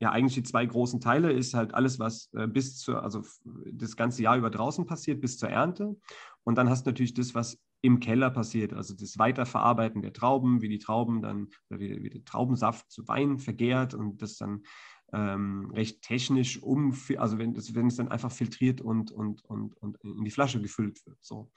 [0.01, 3.23] ja eigentlich die zwei großen Teile, ist halt alles, was äh, bis zur, also
[3.71, 5.95] das ganze Jahr über draußen passiert, bis zur Ernte.
[6.43, 10.61] Und dann hast du natürlich das, was im Keller passiert, also das Weiterverarbeiten der Trauben,
[10.61, 14.63] wie die Trauben dann, wie, wie der Traubensaft zu Wein vergärt und das dann
[15.11, 19.75] ähm, recht technisch um, also wenn, das, wenn es dann einfach filtriert und, und, und,
[19.75, 21.17] und in die Flasche gefüllt wird.
[21.21, 21.51] So.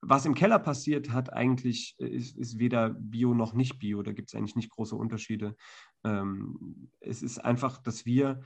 [0.00, 4.30] Was im Keller passiert, hat eigentlich, ist, ist weder Bio noch nicht Bio, da gibt
[4.30, 5.54] es eigentlich nicht große Unterschiede.
[6.04, 8.40] Ähm, es ist einfach, dass wir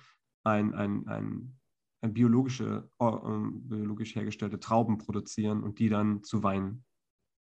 [0.45, 6.85] ein, ein, ein, biologische, uh, biologisch hergestellte Trauben produzieren und die dann zu Wein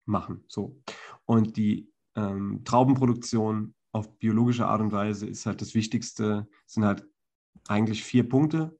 [0.10, 0.44] machen.
[0.48, 0.82] So.
[1.26, 7.06] Und die ähm, Traubenproduktion auf biologische Art und Weise ist halt das Wichtigste, sind halt
[7.68, 8.78] eigentlich vier Punkte.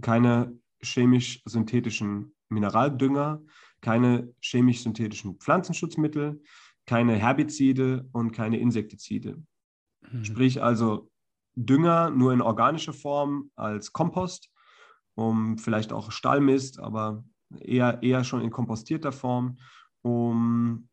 [0.00, 3.42] Keine chemisch-synthetischen Mineraldünger,
[3.80, 6.40] keine chemisch-synthetischen Pflanzenschutzmittel,
[6.86, 9.42] keine Herbizide und keine Insektizide.
[10.10, 10.24] Mhm.
[10.24, 11.10] Sprich also
[11.56, 14.50] Dünger nur in organischer Form als Kompost,
[15.14, 17.24] um vielleicht auch Stallmist, aber
[17.60, 19.58] eher, eher schon in kompostierter Form,
[20.08, 20.88] um,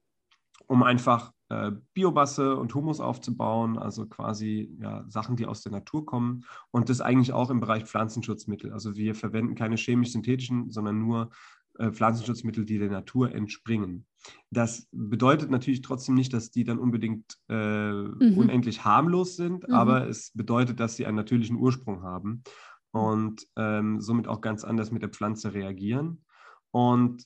[0.67, 6.05] um einfach äh, Biomasse und Humus aufzubauen, also quasi ja, Sachen, die aus der Natur
[6.05, 6.45] kommen.
[6.71, 8.73] Und das eigentlich auch im Bereich Pflanzenschutzmittel.
[8.73, 11.29] Also wir verwenden keine chemisch-synthetischen, sondern nur
[11.77, 14.05] äh, Pflanzenschutzmittel, die der Natur entspringen.
[14.49, 18.37] Das bedeutet natürlich trotzdem nicht, dass die dann unbedingt äh, mhm.
[18.37, 19.73] unendlich harmlos sind, mhm.
[19.73, 22.43] aber es bedeutet, dass sie einen natürlichen Ursprung haben
[22.91, 26.23] und ähm, somit auch ganz anders mit der Pflanze reagieren.
[26.71, 27.25] Und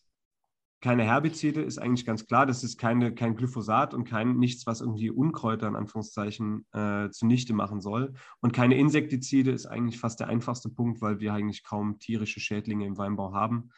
[0.81, 4.79] keine Herbizide ist eigentlich ganz klar, das ist keine, kein Glyphosat und kein nichts, was
[4.79, 8.13] irgendwie Unkräuter in Anführungszeichen äh, zunichte machen soll.
[8.39, 12.85] Und keine Insektizide ist eigentlich fast der einfachste Punkt, weil wir eigentlich kaum tierische Schädlinge
[12.85, 13.69] im Weinbau haben.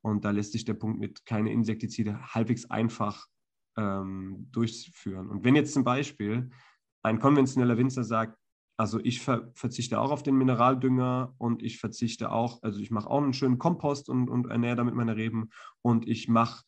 [0.00, 3.26] Und da lässt sich der Punkt mit keine Insektizide halbwegs einfach
[3.76, 5.28] ähm, durchführen.
[5.28, 6.50] Und wenn jetzt zum Beispiel
[7.02, 8.36] ein konventioneller Winzer sagt,
[8.78, 13.10] also ich ver verzichte auch auf den Mineraldünger und ich verzichte auch, also ich mache
[13.10, 15.50] auch einen schönen Kompost und, und ernähre damit meine Reben
[15.82, 16.64] und ich mache,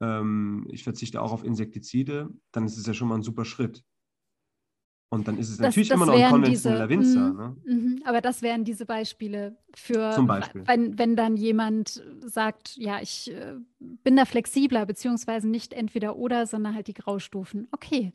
[0.00, 3.82] ähm, ich verzichte auch auf Insektizide, dann ist es ja schon mal ein super Schritt.
[5.14, 7.32] Und dann ist es das, natürlich das immer noch ein konventioneller diese, Winzer.
[7.32, 7.56] Mm, ne?
[7.64, 10.62] mm, aber das wären diese Beispiele für, Zum Beispiel.
[10.66, 16.46] Wenn, wenn dann jemand sagt, ja, ich äh, bin da flexibler, beziehungsweise nicht entweder oder,
[16.46, 17.68] sondern halt die Graustufen.
[17.70, 18.12] Okay.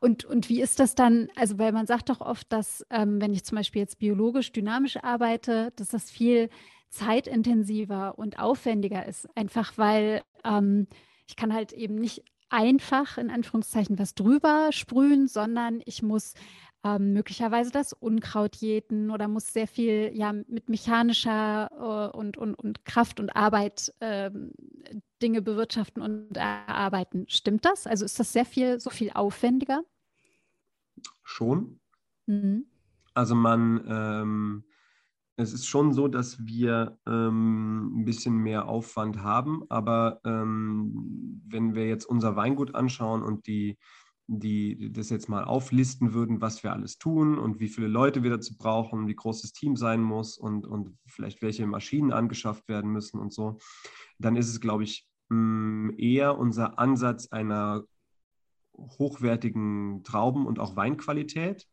[0.00, 1.28] Und, und wie ist das dann?
[1.36, 4.96] Also, weil man sagt doch oft, dass, ähm, wenn ich zum Beispiel jetzt biologisch dynamisch
[4.96, 6.48] arbeite, dass das viel
[6.90, 9.28] zeitintensiver und aufwendiger ist.
[9.36, 10.86] Einfach weil ähm,
[11.26, 16.34] ich kann halt eben nicht einfach in Anführungszeichen was drüber sprühen, sondern ich muss
[16.84, 21.70] ähm, möglicherweise das Unkraut jäten oder muss sehr viel ja mit mechanischer
[22.12, 24.30] äh, und, und, und Kraft und Arbeit äh,
[25.20, 27.26] Dinge bewirtschaften und erarbeiten.
[27.28, 27.86] Stimmt das?
[27.86, 29.82] Also ist das sehr viel, so viel aufwendiger?
[31.24, 31.80] Schon.
[32.26, 32.66] Mhm.
[33.14, 34.64] Also man ähm,
[35.38, 41.76] es ist schon so, dass wir ähm, ein bisschen mehr Aufwand haben, aber ähm, wenn
[41.76, 43.78] wir jetzt unser Weingut anschauen und die,
[44.26, 48.30] die das jetzt mal auflisten würden, was wir alles tun und wie viele Leute wir
[48.30, 52.90] dazu brauchen, wie groß das Team sein muss und, und vielleicht welche Maschinen angeschafft werden
[52.90, 53.58] müssen und so,
[54.18, 57.84] dann ist es, glaube ich, mm, eher unser Ansatz einer
[58.76, 61.68] hochwertigen Trauben- und auch Weinqualität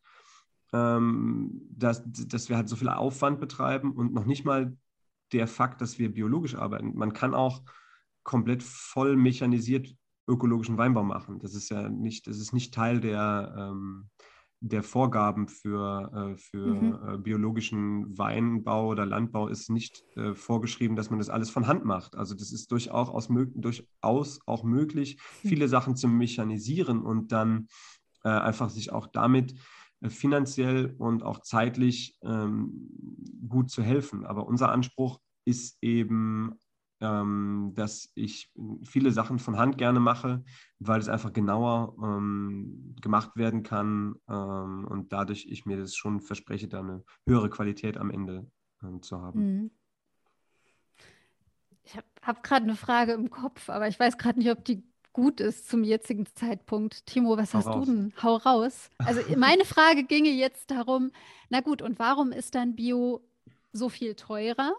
[0.75, 4.77] ähm, dass, dass wir halt so viel Aufwand betreiben und noch nicht mal
[5.31, 6.95] der Fakt, dass wir biologisch arbeiten.
[6.95, 7.61] Man kann auch
[8.23, 9.95] komplett voll mechanisiert
[10.27, 11.39] ökologischen Weinbau machen.
[11.39, 14.09] Das ist ja nicht, das ist nicht Teil der, ähm,
[14.59, 16.99] der Vorgaben für, äh, für mhm.
[17.07, 21.85] äh, biologischen Weinbau oder Landbau ist nicht äh, vorgeschrieben, dass man das alles von Hand
[21.85, 22.15] macht.
[22.15, 25.47] Also das ist durchaus, aus, durchaus auch möglich, mhm.
[25.47, 27.67] viele Sachen zu mechanisieren und dann
[28.23, 29.53] äh, einfach sich auch damit
[30.03, 32.89] finanziell und auch zeitlich ähm,
[33.47, 34.25] gut zu helfen.
[34.25, 36.59] Aber unser Anspruch ist eben,
[37.01, 38.51] ähm, dass ich
[38.83, 40.43] viele Sachen von Hand gerne mache,
[40.79, 46.21] weil es einfach genauer ähm, gemacht werden kann ähm, und dadurch ich mir das schon
[46.21, 48.49] verspreche, da eine höhere Qualität am Ende
[48.83, 49.39] ähm, zu haben.
[49.39, 49.71] Mhm.
[51.83, 54.83] Ich habe hab gerade eine Frage im Kopf, aber ich weiß gerade nicht, ob die
[55.15, 57.05] gut ist zum jetzigen Zeitpunkt.
[57.05, 57.85] Timo, was Hau hast raus.
[57.85, 58.13] du denn?
[58.21, 58.89] Hau raus.
[58.97, 61.11] Also meine Frage ginge jetzt darum,
[61.49, 63.21] na gut, und warum ist dann Bio
[63.71, 64.75] so viel teurer?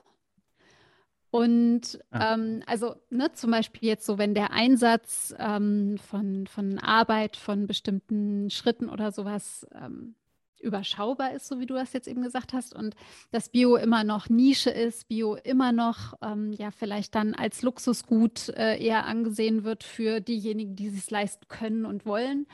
[1.30, 2.34] Und ah.
[2.34, 7.66] ähm, also ne, zum Beispiel jetzt so, wenn der Einsatz ähm, von, von Arbeit, von
[7.66, 10.16] bestimmten Schritten oder sowas ähm,
[10.60, 12.94] überschaubar ist, so wie du das jetzt eben gesagt hast, und
[13.30, 18.48] dass Bio immer noch Nische ist, Bio immer noch ähm, ja vielleicht dann als Luxusgut
[18.50, 22.46] äh, eher angesehen wird für diejenigen, die es leisten können und wollen.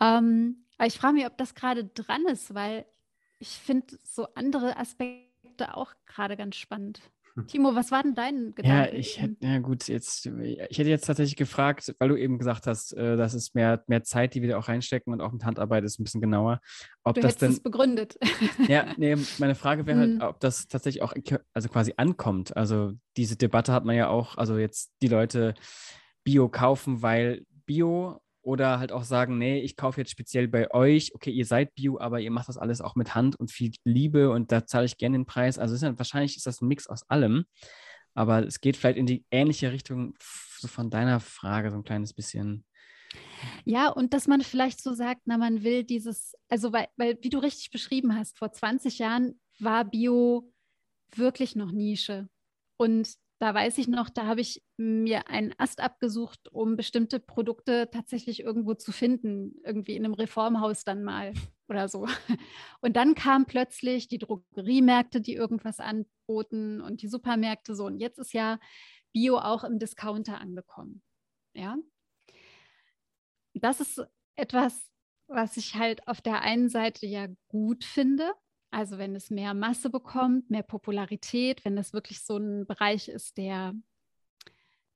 [0.00, 2.84] Ähm, aber ich frage mich, ob das gerade dran ist, weil
[3.38, 7.00] ich finde so andere Aspekte auch gerade ganz spannend.
[7.48, 8.68] Timo, was war denn dein Gedanke?
[8.68, 12.66] Ja, ich hätte, ja gut, jetzt, ich hätte jetzt tatsächlich gefragt, weil du eben gesagt
[12.66, 15.44] hast, äh, dass es mehr, mehr Zeit, die wir da auch reinstecken und auch mit
[15.44, 16.60] Handarbeit ist ein bisschen genauer.
[17.02, 18.18] Ob du das denn, es begründet.
[18.68, 20.20] Ja, nee, meine Frage wäre halt, hm.
[20.22, 21.12] ob das tatsächlich auch
[21.52, 22.56] also quasi ankommt.
[22.56, 25.54] Also diese Debatte hat man ja auch, also jetzt die Leute
[26.22, 31.14] Bio kaufen, weil Bio oder halt auch sagen, nee, ich kaufe jetzt speziell bei euch,
[31.14, 34.30] okay, ihr seid Bio, aber ihr macht das alles auch mit Hand und viel Liebe
[34.30, 35.58] und da zahle ich gerne den Preis.
[35.58, 37.46] Also ist ja, wahrscheinlich ist das ein Mix aus allem,
[38.14, 40.14] aber es geht vielleicht in die ähnliche Richtung
[40.58, 42.64] so von deiner Frage so ein kleines bisschen.
[43.64, 47.30] Ja, und dass man vielleicht so sagt, na, man will dieses, also weil, weil, wie
[47.30, 50.52] du richtig beschrieben hast, vor 20 Jahren war Bio
[51.14, 52.28] wirklich noch Nische.
[52.76, 57.90] Und da weiß ich noch, da habe ich mir einen Ast abgesucht, um bestimmte Produkte
[57.92, 61.34] tatsächlich irgendwo zu finden, irgendwie in einem Reformhaus dann mal
[61.68, 62.08] oder so.
[62.80, 67.84] Und dann kamen plötzlich die Drogeriemärkte, die irgendwas anboten und die Supermärkte so.
[67.84, 68.58] Und jetzt ist ja
[69.12, 71.02] Bio auch im Discounter angekommen.
[71.52, 71.76] Ja.
[73.52, 74.02] Das ist
[74.36, 74.90] etwas,
[75.26, 78.32] was ich halt auf der einen Seite ja gut finde,
[78.74, 83.36] also wenn es mehr Masse bekommt, mehr Popularität, wenn es wirklich so ein Bereich ist,
[83.36, 83.72] der,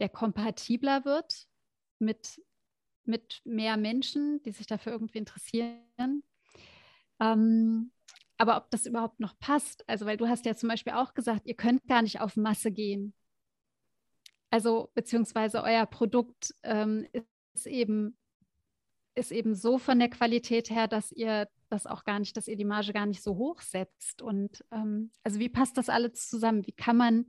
[0.01, 1.47] der kompatibler wird
[2.01, 2.43] mit,
[3.05, 6.25] mit mehr Menschen, die sich dafür irgendwie interessieren.
[7.21, 7.93] Ähm,
[8.37, 11.47] aber ob das überhaupt noch passt, also weil du hast ja zum Beispiel auch gesagt,
[11.47, 13.15] ihr könnt gar nicht auf Masse gehen.
[14.51, 17.07] Also beziehungsweise euer Produkt ähm,
[17.55, 18.17] ist eben
[19.15, 22.57] ist eben so von der Qualität her, dass ihr das auch gar nicht, dass ihr
[22.57, 24.23] die Marge gar nicht so hoch setzt.
[24.23, 26.67] Und ähm, also wie passt das alles zusammen?
[26.67, 27.27] Wie kann man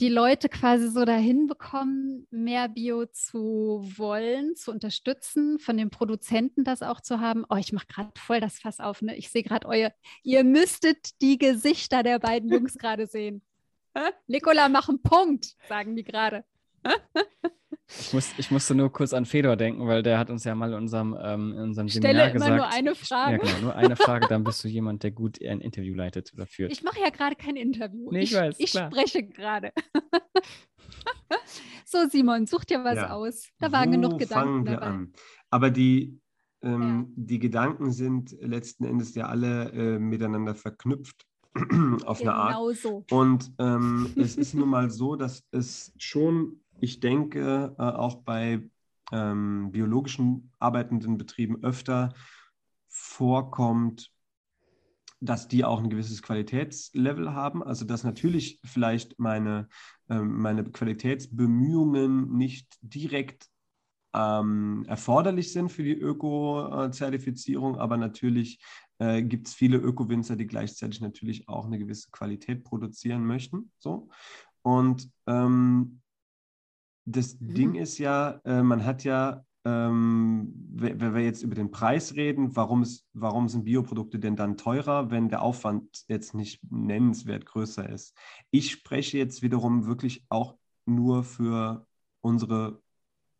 [0.00, 6.62] die Leute quasi so dahin bekommen, mehr Bio zu wollen, zu unterstützen, von den Produzenten
[6.62, 7.44] das auch zu haben.
[7.50, 9.16] Oh, ich mache gerade voll das Fass auf, ne?
[9.16, 9.92] Ich sehe gerade euer,
[10.22, 13.42] ihr müsstet die Gesichter der beiden Jungs gerade sehen.
[14.28, 16.44] Nicola, mach einen Punkt, sagen die gerade.
[17.90, 20.72] Ich, muss, ich musste nur kurz an Fedor denken, weil der hat uns ja mal
[20.72, 22.56] in unserem, ähm, in unserem Stelle Seminar immer gesagt.
[22.56, 23.32] nur eine Frage.
[23.32, 26.46] Ja, genau, nur eine Frage, dann bist du jemand, der gut ein Interview leitet oder
[26.46, 26.70] führt.
[26.70, 28.10] Ich mache ja gerade kein Interview.
[28.10, 28.56] Nee, ich, ich weiß.
[28.58, 28.90] Ich klar.
[28.92, 29.72] spreche gerade.
[31.86, 33.10] so, Simon, such dir was ja.
[33.10, 33.48] aus.
[33.58, 34.44] Da waren Wo genug Gedanken.
[34.44, 34.86] Fangen wir dabei.
[34.86, 35.12] an?
[35.48, 36.20] Aber die,
[36.62, 37.24] ähm, ja.
[37.24, 41.24] die Gedanken sind letzten Endes ja alle äh, miteinander verknüpft.
[42.04, 42.76] auf genau eine Art.
[42.76, 43.04] So.
[43.10, 48.62] Und ähm, es ist nun mal so, dass es schon ich denke, äh, auch bei
[49.12, 52.12] ähm, biologischen arbeitenden Betrieben öfter
[52.88, 54.10] vorkommt,
[55.20, 57.62] dass die auch ein gewisses Qualitätslevel haben.
[57.62, 59.68] Also dass natürlich vielleicht meine,
[60.08, 63.48] ähm, meine Qualitätsbemühungen nicht direkt
[64.14, 68.60] ähm, erforderlich sind für die Öko-Zertifizierung, aber natürlich
[68.98, 73.70] äh, gibt es viele Öko-Winzer, die gleichzeitig natürlich auch eine gewisse Qualität produzieren möchten.
[73.78, 74.08] So.
[74.62, 76.00] Und ähm,
[77.08, 77.54] das mhm.
[77.54, 82.54] Ding ist ja, äh, man hat ja, ähm, wenn wir jetzt über den Preis reden,
[82.56, 87.88] warum, ist, warum sind Bioprodukte denn dann teurer, wenn der Aufwand jetzt nicht nennenswert größer
[87.88, 88.16] ist?
[88.50, 91.86] Ich spreche jetzt wiederum wirklich auch nur für
[92.20, 92.80] unsere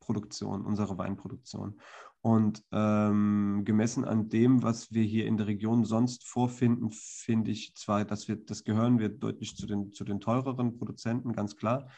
[0.00, 1.80] Produktion, unsere Weinproduktion.
[2.20, 7.74] Und ähm, gemessen an dem, was wir hier in der Region sonst vorfinden, finde ich
[7.74, 11.88] zwar, dass wir, das gehören wir deutlich zu den, zu den teureren Produzenten, ganz klar.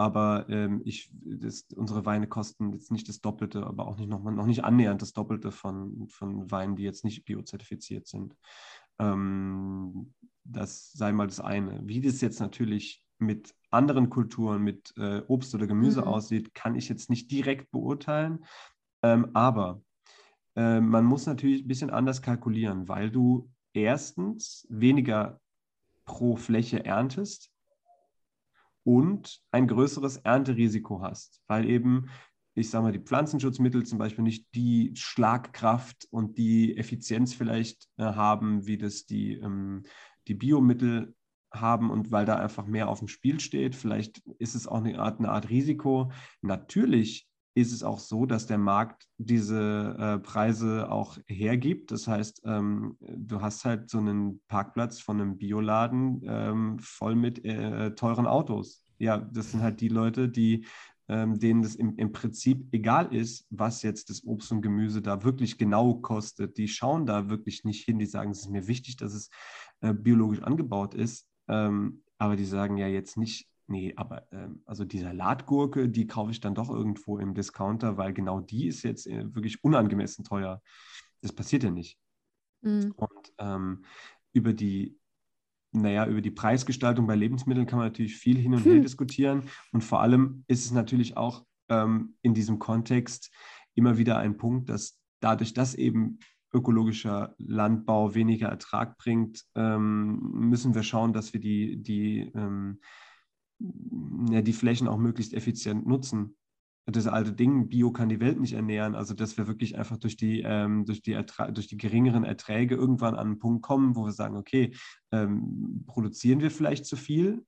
[0.00, 4.22] Aber ähm, ich, das, unsere Weine kosten jetzt nicht das Doppelte, aber auch nicht noch,
[4.22, 8.34] noch nicht annähernd das Doppelte von, von Weinen, die jetzt nicht biozertifiziert sind.
[8.98, 11.82] Ähm, das sei mal das eine.
[11.84, 16.06] Wie das jetzt natürlich mit anderen Kulturen, mit äh, Obst oder Gemüse mhm.
[16.08, 18.46] aussieht, kann ich jetzt nicht direkt beurteilen.
[19.02, 19.82] Ähm, aber
[20.56, 25.42] äh, man muss natürlich ein bisschen anders kalkulieren, weil du erstens weniger
[26.06, 27.49] pro Fläche erntest
[28.90, 32.08] und ein größeres Ernterisiko hast, weil eben,
[32.56, 38.02] ich sage mal, die Pflanzenschutzmittel zum Beispiel nicht die Schlagkraft und die Effizienz vielleicht äh,
[38.02, 39.84] haben, wie das die, ähm,
[40.26, 41.14] die Biomittel
[41.52, 43.76] haben und weil da einfach mehr auf dem Spiel steht.
[43.76, 46.10] Vielleicht ist es auch eine Art, eine Art Risiko.
[46.42, 51.90] Natürlich ist es auch so, dass der Markt diese äh, Preise auch hergibt.
[51.90, 57.44] Das heißt, ähm, du hast halt so einen Parkplatz von einem Bioladen ähm, voll mit
[57.44, 58.84] äh, teuren Autos.
[58.98, 60.66] Ja, das sind halt die Leute, die
[61.10, 65.24] ähm, denen es im, im, Prinzip egal ist, was jetzt das Obst und Gemüse da
[65.24, 66.56] wirklich genau kostet.
[66.56, 67.98] Die schauen da wirklich nicht hin.
[67.98, 69.28] Die sagen, es ist mir wichtig, dass es
[69.80, 71.26] äh, biologisch angebaut ist.
[71.48, 76.30] Ähm, aber die sagen ja jetzt nicht, nee, aber ähm, also die Salatgurke, die kaufe
[76.30, 80.60] ich dann doch irgendwo im Discounter, weil genau die ist jetzt äh, wirklich unangemessen teuer.
[81.22, 81.98] Das passiert ja nicht.
[82.62, 82.92] Mhm.
[82.96, 83.84] Und ähm,
[84.32, 84.98] über die,
[85.72, 88.72] naja, über die Preisgestaltung bei Lebensmitteln kann man natürlich viel hin und hm.
[88.72, 89.44] her diskutieren.
[89.72, 93.32] Und vor allem ist es natürlich auch ähm, in diesem Kontext
[93.74, 96.18] immer wieder ein Punkt, dass dadurch, dass eben
[96.52, 102.80] ökologischer Landbau weniger Ertrag bringt, ähm, müssen wir schauen, dass wir die, die ähm,
[104.30, 106.36] ja, die Flächen auch möglichst effizient nutzen.
[106.86, 108.94] Das alte Ding, Bio kann die Welt nicht ernähren.
[108.94, 111.16] Also, dass wir wirklich einfach durch die, ähm, durch die,
[111.52, 114.74] durch die geringeren Erträge irgendwann an einen Punkt kommen, wo wir sagen, okay,
[115.12, 117.44] ähm, produzieren wir vielleicht zu viel?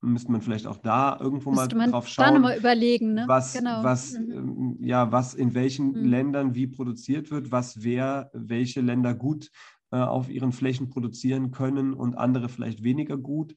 [0.00, 2.26] Müsste man vielleicht auch da irgendwo mal drauf schauen.
[2.26, 3.24] Da nochmal überlegen, ne?
[3.26, 3.82] was, genau.
[3.82, 4.32] was, mhm.
[4.32, 6.04] ähm, ja, was in welchen mhm.
[6.04, 9.50] Ländern wie produziert wird, was wer, welche Länder gut
[9.92, 13.54] äh, auf ihren Flächen produzieren können und andere vielleicht weniger gut.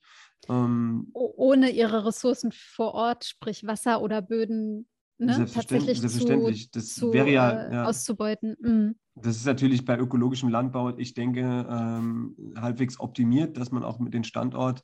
[0.50, 4.88] Ähm, Ohne ihre Ressourcen vor Ort, sprich Wasser oder Böden,
[5.20, 5.36] ne?
[5.36, 6.72] selbstverständlich, selbstverständlich.
[6.72, 8.58] Zu, das zu, wäre ja, äh, ja, auszubeuten.
[8.60, 8.96] Mhm.
[9.16, 14.14] Das ist natürlich bei ökologischem Landbau, ich denke, ähm, halbwegs optimiert, dass man auch mit
[14.14, 14.82] dem Standort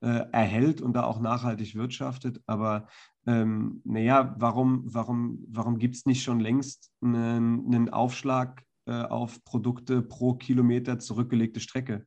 [0.00, 2.40] äh, erhält und da auch nachhaltig wirtschaftet.
[2.46, 2.86] Aber
[3.26, 9.42] ähm, naja, warum, warum, warum gibt es nicht schon längst einen, einen Aufschlag äh, auf
[9.44, 12.06] Produkte pro Kilometer zurückgelegte Strecke?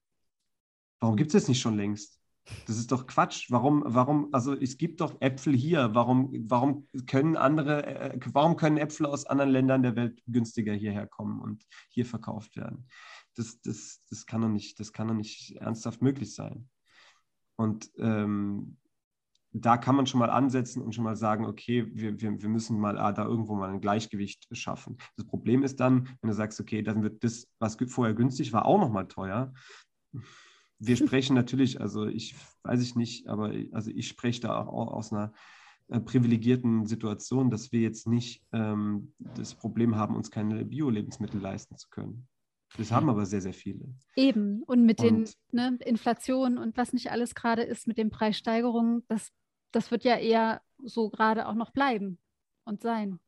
[0.99, 2.20] Warum gibt es das nicht schon längst?
[2.67, 3.49] Das ist doch Quatsch.
[3.49, 5.93] Warum, warum, also es gibt doch Äpfel hier.
[5.93, 11.07] Warum, warum können andere, äh, warum können Äpfel aus anderen Ländern der Welt günstiger hierher
[11.07, 12.87] kommen und hier verkauft werden?
[13.35, 16.69] Das, das, das, kann, doch nicht, das kann doch nicht ernsthaft möglich sein.
[17.55, 18.77] Und ähm,
[19.53, 22.79] da kann man schon mal ansetzen und schon mal sagen, okay, wir, wir, wir müssen
[22.79, 24.97] mal ah, da irgendwo mal ein Gleichgewicht schaffen.
[25.17, 28.65] Das Problem ist dann, wenn du sagst, okay, dann wird das, was vorher günstig war,
[28.65, 29.53] auch nochmal teuer
[30.81, 35.13] wir sprechen natürlich, also ich weiß ich nicht, aber also ich spreche da auch aus
[35.13, 35.31] einer
[35.89, 41.77] äh, privilegierten Situation, dass wir jetzt nicht ähm, das Problem haben, uns keine Bio-Lebensmittel leisten
[41.77, 42.27] zu können.
[42.77, 43.93] Das haben aber sehr, sehr viele.
[44.15, 44.63] Eben.
[44.63, 49.03] Und mit und, den ne, Inflationen und was nicht alles gerade ist, mit den Preissteigerungen,
[49.07, 49.31] das,
[49.71, 52.17] das wird ja eher so gerade auch noch bleiben
[52.63, 53.19] und sein.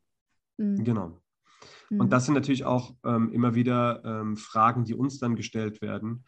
[0.57, 0.83] Mhm.
[0.83, 1.21] Genau.
[1.89, 2.09] Und mhm.
[2.09, 6.23] das sind natürlich auch ähm, immer wieder ähm, Fragen, die uns dann gestellt werden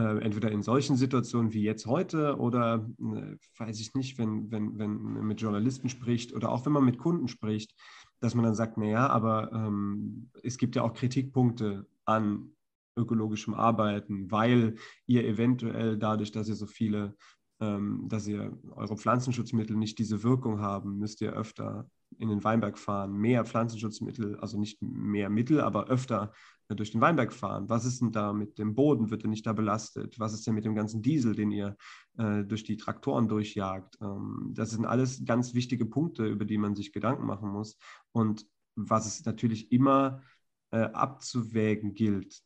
[0.00, 4.94] entweder in solchen Situationen wie jetzt heute oder äh, weiß ich nicht, wenn, wenn, wenn
[4.94, 7.74] man mit Journalisten spricht oder auch wenn man mit Kunden spricht,
[8.20, 12.50] dass man dann sagt, naja, aber ähm, es gibt ja auch Kritikpunkte an
[12.96, 14.74] ökologischem Arbeiten, weil
[15.06, 17.16] ihr eventuell dadurch, dass ihr so viele,
[17.60, 22.78] ähm, dass ihr eure Pflanzenschutzmittel nicht diese Wirkung haben, müsst ihr öfter in den Weinberg
[22.78, 26.32] fahren, mehr Pflanzenschutzmittel, also nicht mehr Mittel, aber öfter
[26.74, 27.68] durch den Weinberg fahren?
[27.68, 29.10] Was ist denn da mit dem Boden?
[29.10, 30.18] Wird er nicht da belastet?
[30.18, 31.76] Was ist denn mit dem ganzen Diesel, den ihr
[32.18, 33.98] äh, durch die Traktoren durchjagt?
[34.00, 37.78] Ähm, das sind alles ganz wichtige Punkte, über die man sich Gedanken machen muss.
[38.12, 40.22] Und was es natürlich immer
[40.70, 42.42] äh, abzuwägen gilt,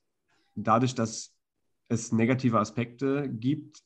[0.54, 1.36] dadurch, dass
[1.88, 3.82] es negative Aspekte gibt,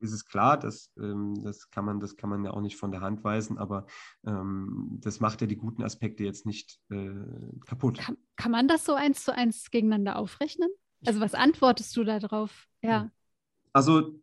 [0.00, 2.90] ist es klar, dass, ähm, das, kann man, das kann man ja auch nicht von
[2.90, 3.86] der Hand weisen, aber
[4.26, 7.10] ähm, das macht ja die guten Aspekte jetzt nicht äh,
[7.66, 7.98] kaputt.
[7.98, 10.70] Kann, kann, man das so eins zu eins gegeneinander aufrechnen?
[11.06, 12.66] Also was antwortest du darauf?
[12.82, 13.10] Ja.
[13.72, 14.20] Also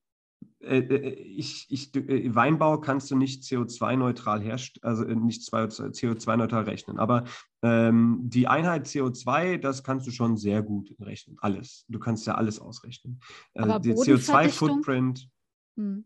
[0.60, 6.64] äh, äh ich, ich, äh, Weinbau kannst du nicht CO2-neutral herstellen, also äh, nicht CO2-neutral
[6.64, 6.98] rechnen.
[6.98, 7.26] Aber
[7.62, 11.38] ähm, die Einheit CO2, das kannst du schon sehr gut rechnen.
[11.40, 11.86] Alles.
[11.88, 13.20] Du kannst ja alles ausrechnen.
[13.56, 15.30] Aber der CO2-Footprint.
[15.76, 16.06] Hm.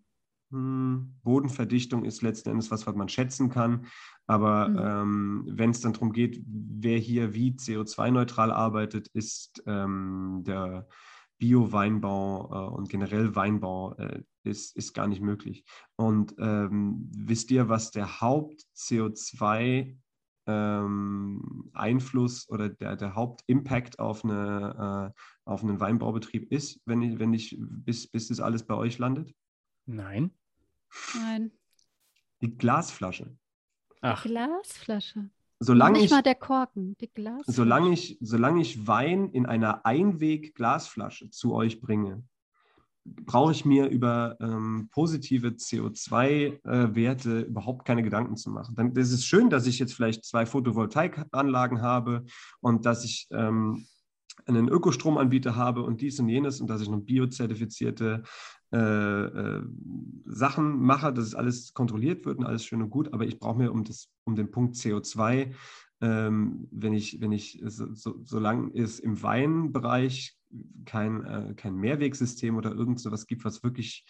[0.51, 1.15] hm.
[1.23, 3.86] Bodenverdichtung ist letzten Endes was, was man schätzen kann.
[4.27, 4.77] Aber mhm.
[4.80, 10.88] ähm, wenn es dann darum geht, wer hier wie CO2-neutral arbeitet, ist ähm, der
[11.39, 15.63] Bio-Weinbau äh, und generell Weinbau äh, ist, ist gar nicht möglich.
[15.95, 19.98] Und ähm, wisst ihr, was der Haupt-CO2
[20.48, 27.19] ähm, Einfluss oder der, der Hauptimpact auf, eine, äh, auf einen Weinbaubetrieb ist, wenn ich,
[27.19, 29.33] wenn ich bis, bis das alles bei euch landet?
[29.88, 30.31] Nein.
[31.15, 31.52] Nein.
[32.42, 33.35] Die Glasflasche.
[34.02, 34.21] Ach.
[34.21, 35.29] Die Glasflasche.
[35.60, 37.52] Solange nicht ich, mal der Korken, die Glasflasche.
[37.52, 42.23] Solange ich, solange ich Wein in einer Einweg-Glasflasche zu euch bringe,
[43.06, 48.75] brauche ich mir über ähm, positive CO2-Werte äh, überhaupt keine Gedanken zu machen.
[48.75, 52.25] Dann ist es schön, dass ich jetzt vielleicht zwei Photovoltaikanlagen habe
[52.60, 53.88] und dass ich ähm,
[54.46, 58.23] einen Ökostromanbieter habe und dies und jenes und dass ich noch biozertifizierte
[58.73, 59.63] äh, äh,
[60.25, 63.58] Sachen mache, dass es alles kontrolliert wird und alles schön und gut, aber ich brauche
[63.58, 65.54] mir um, das, um den Punkt CO2,
[66.02, 70.38] ähm, wenn ich, wenn ich, so, so, solange es im Weinbereich
[70.85, 74.06] kein, äh, kein Mehrwegsystem oder irgend sowas gibt, was wirklich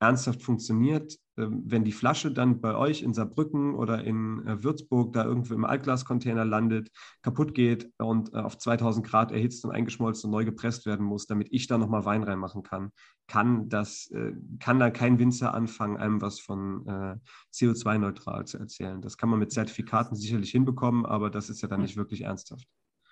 [0.00, 1.16] ernsthaft funktioniert,
[1.48, 5.64] wenn die Flasche dann bei euch in Saarbrücken oder in äh, Würzburg da irgendwo im
[5.64, 6.90] Altglascontainer landet,
[7.22, 11.26] kaputt geht und äh, auf 2000 Grad erhitzt und eingeschmolzen und neu gepresst werden muss,
[11.26, 12.90] damit ich da nochmal Wein reinmachen kann,
[13.26, 17.20] kann, das, äh, kann da kein Winzer anfangen, einem was von
[17.52, 19.00] CO2-neutral zu erzählen.
[19.00, 21.84] Das kann man mit Zertifikaten sicherlich hinbekommen, aber das ist ja dann hm.
[21.84, 22.66] nicht wirklich ernsthaft.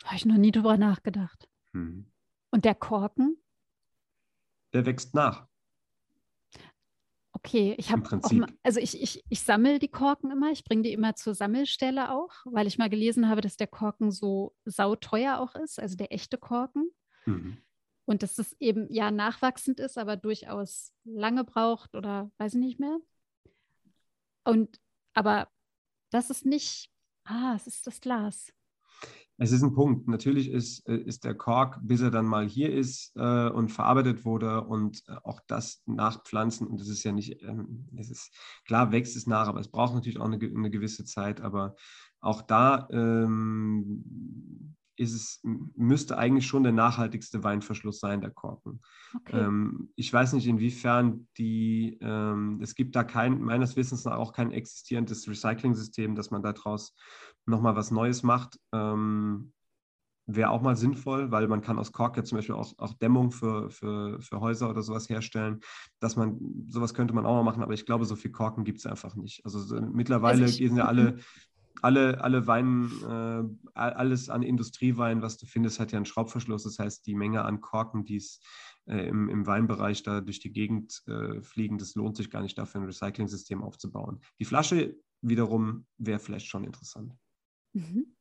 [0.05, 1.49] Habe ich noch nie drüber nachgedacht.
[1.73, 2.11] Hm.
[2.51, 3.37] Und der Korken?
[4.73, 5.47] Der wächst nach.
[7.39, 8.21] Okay, ich habe
[8.65, 12.33] also ich, ich, ich sammle die Korken immer, ich bringe die immer zur Sammelstelle auch,
[12.47, 16.37] weil ich mal gelesen habe, dass der Korken so sauteuer auch ist, also der echte
[16.37, 16.91] Korken.
[17.27, 17.59] Mhm.
[18.07, 22.81] Und dass es eben ja nachwachsend ist, aber durchaus lange braucht oder weiß ich nicht
[22.81, 22.99] mehr.
[24.45, 24.81] Und
[25.15, 25.49] aber
[26.11, 26.91] das ist nicht,
[27.25, 28.53] ah, es ist das Glas.
[29.41, 30.09] Es ist ein Punkt.
[30.09, 34.25] Natürlich ist, äh, ist der Kork, bis er dann mal hier ist äh, und verarbeitet
[34.25, 36.67] wurde und äh, auch das nachpflanzen.
[36.67, 38.35] Und das ist ja nicht, ähm, es ist
[38.67, 41.41] klar, wächst es nach, aber es braucht natürlich auch eine, eine gewisse Zeit.
[41.41, 41.77] Aber
[42.21, 48.81] auch da ähm, ist es, müsste eigentlich schon der nachhaltigste Weinverschluss sein, der Korken.
[49.15, 49.41] Okay.
[49.41, 54.33] Ähm, ich weiß nicht, inwiefern die, ähm, es gibt da kein, meines Wissens nach auch
[54.33, 56.95] kein existierendes Recycling-System, dass man daraus
[57.47, 58.59] nochmal was Neues macht.
[58.73, 59.53] Ähm,
[60.31, 63.31] Wäre auch mal sinnvoll, weil man kann aus Kork ja zum Beispiel auch, auch Dämmung
[63.31, 65.61] für, für, für Häuser oder sowas herstellen.
[66.01, 66.39] Dass man,
[66.69, 69.15] sowas könnte man auch mal machen, aber ich glaube, so viel Korken gibt es einfach
[69.15, 69.43] nicht.
[69.47, 71.17] Also so, mittlerweile also gehen ja alle
[71.83, 76.65] alle, alle Weinen, äh, alles an Industriewein, was du findest, hat ja einen Schraubverschluss.
[76.65, 78.41] Das heißt, die Menge an Korken, die es
[78.87, 82.59] äh, im, im Weinbereich da durch die Gegend äh, fliegen, das lohnt sich gar nicht
[82.59, 84.21] dafür, ein Recycling-System aufzubauen.
[84.39, 87.13] Die Flasche wiederum wäre vielleicht schon interessant.
[87.73, 88.15] Mhm.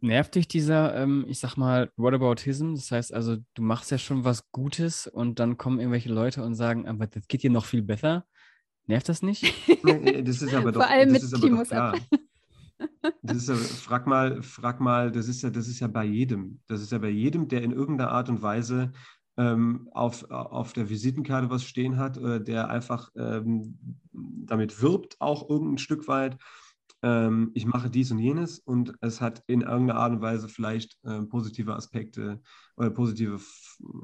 [0.00, 2.74] Nervt dich dieser, ähm, ich sag mal, Whataboutism?
[2.74, 6.54] Das heißt also, du machst ja schon was Gutes und dann kommen irgendwelche Leute und
[6.54, 8.26] sagen, aber das geht dir noch viel besser.
[8.90, 9.54] Nervt das nicht?
[9.84, 11.94] Nee, das ist aber doch, Vor allem das mit ist aber doch klar.
[13.22, 16.58] Das ist ja, frag mal, frag mal, das ist ja, das ist ja bei jedem.
[16.66, 18.92] Das ist ja bei jedem, der in irgendeiner Art und Weise
[19.36, 23.78] ähm, auf, auf der Visitenkarte was stehen hat, äh, der einfach ähm,
[24.12, 26.36] damit wirbt, auch irgendein Stück weit
[27.02, 30.98] ähm, ich mache dies und jenes und es hat in irgendeiner Art und Weise vielleicht
[31.04, 32.40] äh, positive Aspekte
[32.76, 33.40] oder positive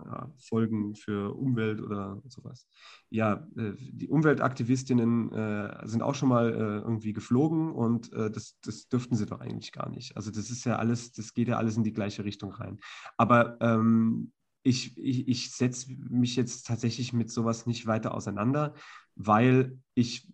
[0.04, 2.66] ja, Folgen für Umwelt oder sowas.
[3.10, 8.58] Ja, äh, die Umweltaktivistinnen äh, sind auch schon mal äh, irgendwie geflogen und äh, das,
[8.62, 10.16] das dürften sie doch eigentlich gar nicht.
[10.16, 12.78] Also das ist ja alles, das geht ja alles in die gleiche Richtung rein.
[13.16, 14.32] Aber ähm,
[14.62, 18.74] ich, ich, ich setze mich jetzt tatsächlich mit sowas nicht weiter auseinander,
[19.14, 20.26] weil ich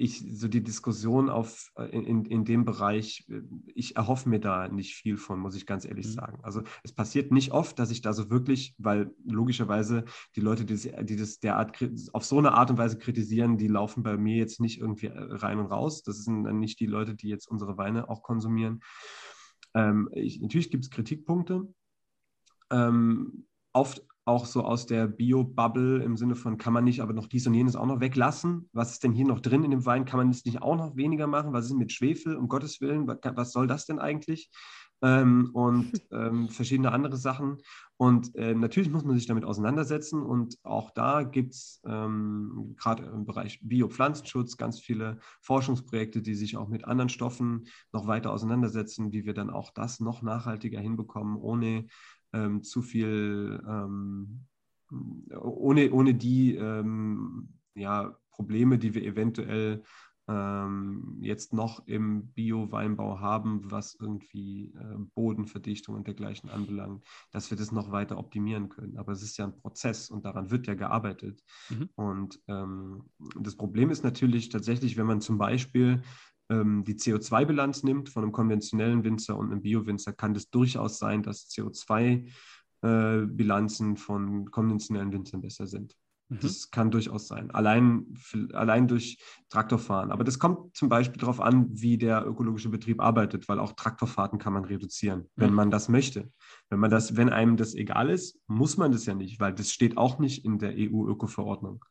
[0.00, 3.42] ich so die Diskussion auf, äh, in, in dem Bereich, äh,
[3.74, 6.12] ich erhoffe mir da nicht viel von, muss ich ganz ehrlich mhm.
[6.12, 6.38] sagen.
[6.42, 10.04] Also es passiert nicht oft, dass ich da so wirklich, weil logischerweise
[10.36, 11.78] die Leute, die das, die das derart
[12.14, 15.18] auf so eine Art und Weise kritisieren, die laufen bei mir jetzt nicht irgendwie äh,
[15.18, 16.02] rein und raus.
[16.02, 18.80] Das sind dann nicht die Leute, die jetzt unsere Weine auch konsumieren.
[19.74, 21.68] Ähm, ich, natürlich gibt es Kritikpunkte.
[22.70, 27.26] Ähm, oft auch so aus der Bio-Bubble im Sinne von, kann man nicht aber noch
[27.26, 28.68] dies und jenes auch noch weglassen?
[28.72, 30.04] Was ist denn hier noch drin in dem Wein?
[30.04, 31.52] Kann man das nicht auch noch weniger machen?
[31.52, 33.06] Was ist mit Schwefel, um Gottes Willen?
[33.08, 34.50] Was soll das denn eigentlich?
[35.02, 37.58] Ähm, und ähm, verschiedene andere Sachen.
[37.96, 40.22] Und äh, natürlich muss man sich damit auseinandersetzen.
[40.22, 46.56] Und auch da gibt es ähm, gerade im Bereich Biopflanzenschutz ganz viele Forschungsprojekte, die sich
[46.56, 51.36] auch mit anderen Stoffen noch weiter auseinandersetzen, wie wir dann auch das noch nachhaltiger hinbekommen,
[51.36, 51.86] ohne
[52.32, 54.46] ähm, zu viel, ähm,
[55.40, 59.82] ohne, ohne die ähm, ja, Probleme, die wir eventuell
[60.30, 67.58] ähm, jetzt noch im Bio-Weinbau haben, was irgendwie äh, Bodenverdichtung und dergleichen anbelangt, dass wir
[67.58, 68.96] das noch weiter optimieren können.
[68.96, 71.42] Aber es ist ja ein Prozess und daran wird ja gearbeitet.
[71.68, 71.88] Mhm.
[71.96, 73.10] Und ähm,
[73.40, 76.02] das Problem ist natürlich tatsächlich, wenn man zum Beispiel
[76.50, 81.22] ähm, die CO2-Bilanz nimmt von einem konventionellen Winzer und einem Bio-Winzer, kann es durchaus sein,
[81.22, 85.96] dass CO2-Bilanzen äh, von konventionellen Winzern besser sind.
[86.28, 86.40] Mhm.
[86.40, 87.50] Das kann durchaus sein.
[87.50, 88.14] Allein,
[88.52, 90.10] allein durch Traktorfahren.
[90.10, 94.38] Aber das kommt zum Beispiel darauf an, wie der ökologische Betrieb arbeitet, weil auch Traktorfahrten
[94.38, 95.56] kann man reduzieren, wenn mhm.
[95.56, 96.30] man das möchte.
[96.68, 99.70] Wenn man das, wenn einem das egal ist, muss man das ja nicht, weil das
[99.70, 101.84] steht auch nicht in der EU-Öko-Verordnung.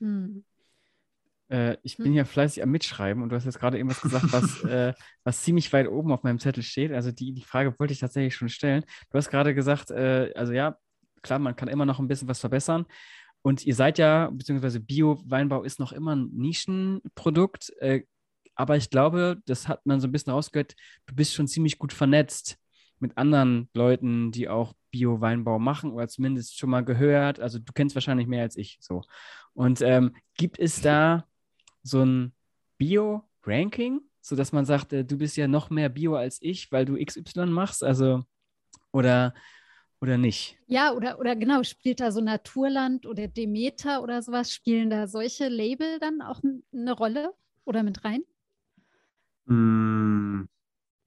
[0.00, 0.44] Mhm.
[1.48, 4.64] Äh, ich bin ja fleißig am Mitschreiben und du hast jetzt gerade irgendwas gesagt, was,
[4.64, 4.92] äh,
[5.24, 6.92] was ziemlich weit oben auf meinem Zettel steht.
[6.92, 8.84] Also die, die Frage wollte ich tatsächlich schon stellen.
[9.10, 10.76] Du hast gerade gesagt, äh, also ja,
[11.22, 12.86] klar, man kann immer noch ein bisschen was verbessern.
[13.42, 17.72] Und ihr seid ja, beziehungsweise Bio-Weinbau ist noch immer ein Nischenprodukt.
[17.80, 18.02] Äh,
[18.54, 20.74] aber ich glaube, das hat man so ein bisschen rausgehört,
[21.06, 22.58] du bist schon ziemlich gut vernetzt
[22.98, 27.38] mit anderen Leuten, die auch Bio-Weinbau machen oder zumindest schon mal gehört.
[27.38, 29.02] Also du kennst wahrscheinlich mehr als ich so.
[29.54, 31.28] Und ähm, gibt es da
[31.82, 32.32] so ein
[32.78, 36.96] Bio-Ranking, sodass man sagt, äh, du bist ja noch mehr Bio als ich, weil du
[36.96, 37.82] XY machst?
[37.84, 38.24] Also,
[38.92, 39.34] oder
[40.00, 40.56] oder nicht?
[40.66, 45.48] Ja, oder, oder genau, spielt da so Naturland oder Demeter oder sowas, spielen da solche
[45.48, 46.40] Label dann auch
[46.72, 48.22] eine Rolle oder mit rein?
[49.46, 50.44] Mm,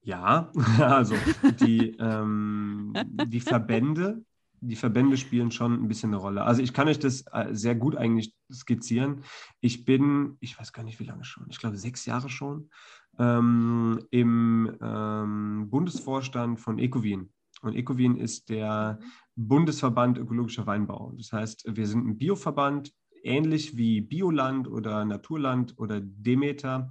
[0.03, 1.15] ja, also
[1.59, 4.23] die, ähm, die Verbände,
[4.61, 6.43] die Verbände spielen schon ein bisschen eine Rolle.
[6.43, 9.23] Also ich kann euch das äh, sehr gut eigentlich skizzieren.
[9.59, 12.69] Ich bin, ich weiß gar nicht wie lange schon, ich glaube sechs Jahre schon,
[13.17, 17.31] ähm, im ähm, Bundesvorstand von Ecowin.
[17.61, 18.99] Und Ecowin ist der
[19.35, 21.13] Bundesverband ökologischer Weinbau.
[21.17, 22.93] Das heißt, wir sind ein Bioverband,
[23.23, 26.89] ähnlich wie Bioland oder Naturland oder Demeter.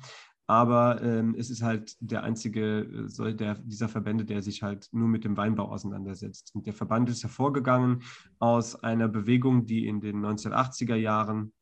[0.51, 5.07] Aber ähm, es ist halt der einzige äh, der, dieser Verbände, der sich halt nur
[5.07, 6.51] mit dem Weinbau auseinandersetzt.
[6.57, 8.03] Und der Verband ist hervorgegangen
[8.41, 11.53] aus einer Bewegung, die in den 1980er Jahren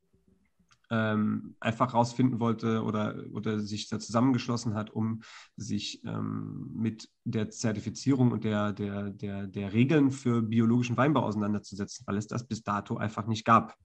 [0.89, 5.21] ähm, einfach rausfinden wollte oder, oder sich da zusammengeschlossen hat, um
[5.59, 12.07] sich ähm, mit der Zertifizierung und der, der, der, der Regeln für biologischen Weinbau auseinanderzusetzen,
[12.07, 13.77] weil es das bis dato einfach nicht gab.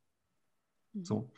[0.93, 1.05] Mhm.
[1.05, 1.31] So.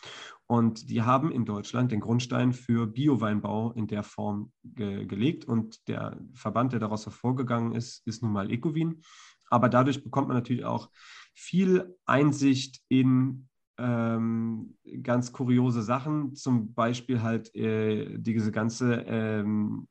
[0.48, 5.46] Und die haben in Deutschland den Grundstein für Bio-Weinbau in der Form ge gelegt.
[5.46, 9.02] Und der Verband, der daraus hervorgegangen ist, ist nun mal Ecowin.
[9.50, 10.90] Aber dadurch bekommt man natürlich auch
[11.34, 13.48] viel Einsicht in
[13.78, 19.88] ähm, ganz kuriose Sachen, zum Beispiel halt äh, diese ganze, ähm,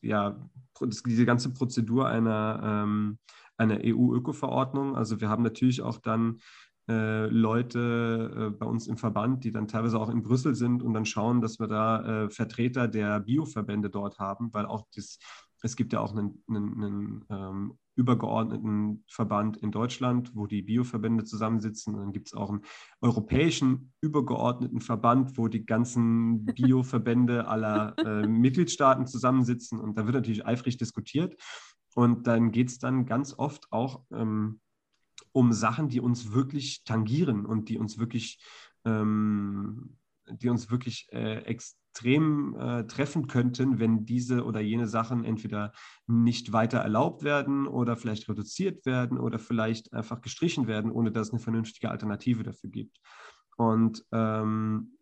[0.00, 0.38] ja,
[0.80, 3.18] diese ganze Prozedur einer, ähm,
[3.56, 4.96] einer EU-Öko-Verordnung.
[4.96, 6.38] Also wir haben natürlich auch dann
[6.88, 10.94] äh, Leute äh, bei uns im Verband, die dann teilweise auch in Brüssel sind und
[10.94, 15.18] dann schauen, dass wir da äh, Vertreter der Bioverbände dort haben, weil auch das,
[15.62, 21.24] es gibt ja auch einen, einen, einen ähm, übergeordneten Verband in Deutschland, wo die Bioverbände
[21.24, 21.94] zusammensitzen.
[21.94, 22.62] Und dann gibt es auch einen
[23.00, 29.80] europäischen übergeordneten Verband, wo die ganzen Bioverbände aller äh, Mitgliedstaaten zusammensitzen.
[29.80, 31.34] Und da wird natürlich eifrig diskutiert.
[31.94, 34.60] Und dann geht es dann ganz oft auch ähm,
[35.36, 38.42] um Sachen, die uns wirklich tangieren und die uns wirklich,
[38.86, 45.72] ähm, die uns wirklich äh, extrem äh, treffen könnten, wenn diese oder jene Sachen entweder
[46.06, 51.26] nicht weiter erlaubt werden oder vielleicht reduziert werden oder vielleicht einfach gestrichen werden, ohne dass
[51.26, 52.98] es eine vernünftige Alternative dafür gibt.
[53.58, 54.95] Und ähm,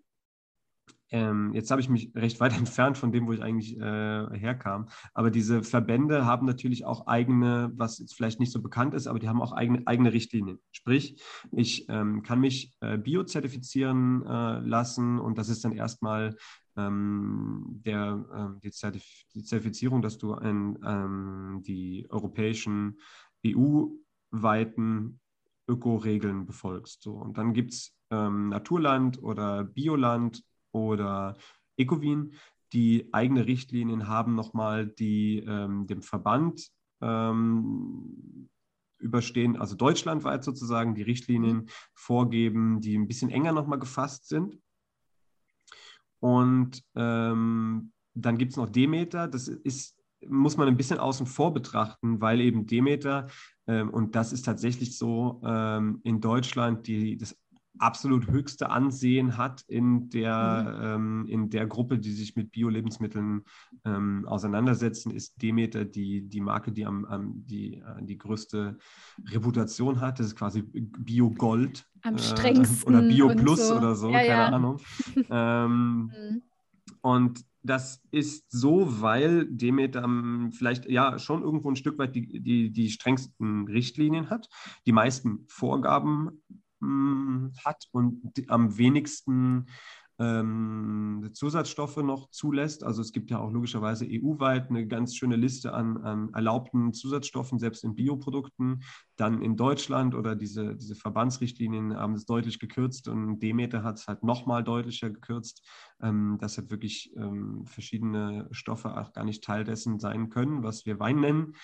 [1.15, 4.89] ähm, jetzt habe ich mich recht weit entfernt von dem, wo ich eigentlich äh, herkam.
[5.15, 9.21] Aber diese Verbände haben natürlich auch eigene, was jetzt vielleicht nicht so bekannt ist, aber
[9.21, 10.59] die haben auch eigene, eigene Richtlinien.
[10.73, 16.37] Sprich, ich ähm, kann mich äh, biozertifizieren äh, lassen und das ist dann erstmal
[16.77, 19.05] ähm, der, ähm, die, Zertif
[19.37, 22.99] die, Zertifizierung, dass du in, ähm, die europäischen
[23.47, 25.21] EU-weiten
[25.69, 27.03] Ökoregeln befolgst.
[27.03, 27.13] So.
[27.13, 30.43] Und dann gibt es ähm, Naturland oder Bioland
[30.75, 31.37] oder
[31.77, 32.35] Ecovin,
[32.73, 36.69] die eigene Richtlinien haben, nochmal, die ähm, dem Verband
[37.01, 38.49] ähm,
[38.99, 44.59] überstehen, also deutschlandweit sozusagen, die Richtlinien vorgeben, die ein bisschen enger nochmal gefasst sind.
[46.21, 51.53] Und ähm, dann gibt es noch Demeter, das ist, muss man ein bisschen außen vor
[51.53, 53.29] betrachten, weil eben Demeter,
[53.67, 57.37] ähm, und das ist tatsächlich so ähm, in Deutschland, die, das
[57.79, 61.27] absolut höchste Ansehen hat in der, mhm.
[61.27, 63.45] ähm, in der Gruppe, die sich mit Bio-Lebensmitteln
[63.85, 68.79] ähm, auseinandersetzen, ist Demeter die, die Marke, die am, am die, äh, die größte
[69.31, 70.21] Reputation hat.
[70.21, 71.87] Das ist quasi Bio-Gold.
[72.03, 72.95] Am äh, strengsten.
[72.95, 73.77] Oder Bio-Plus so.
[73.77, 74.49] oder so, ja, keine ja.
[74.49, 74.81] Ahnung.
[75.31, 76.43] ähm, mhm.
[77.01, 80.07] Und das ist so, weil Demeter
[80.53, 84.49] vielleicht ja schon irgendwo ein Stück weit die, die, die strengsten Richtlinien hat,
[84.87, 86.43] die meisten Vorgaben
[86.81, 89.67] hat und am wenigsten
[90.19, 92.85] ähm, Zusatzstoffe noch zulässt.
[92.85, 97.59] Also es gibt ja auch logischerweise EU-weit eine ganz schöne Liste an, an, erlaubten Zusatzstoffen,
[97.59, 98.85] selbst in Bioprodukten.
[99.17, 104.07] Dann in Deutschland oder diese, diese Verbandsrichtlinien haben es deutlich gekürzt und Demeter hat es
[104.07, 105.67] halt nochmal deutlicher gekürzt,
[106.01, 110.87] ähm, dass halt wirklich ähm, verschiedene Stoffe auch gar nicht Teil dessen sein können, was
[110.87, 111.55] wir Wein nennen.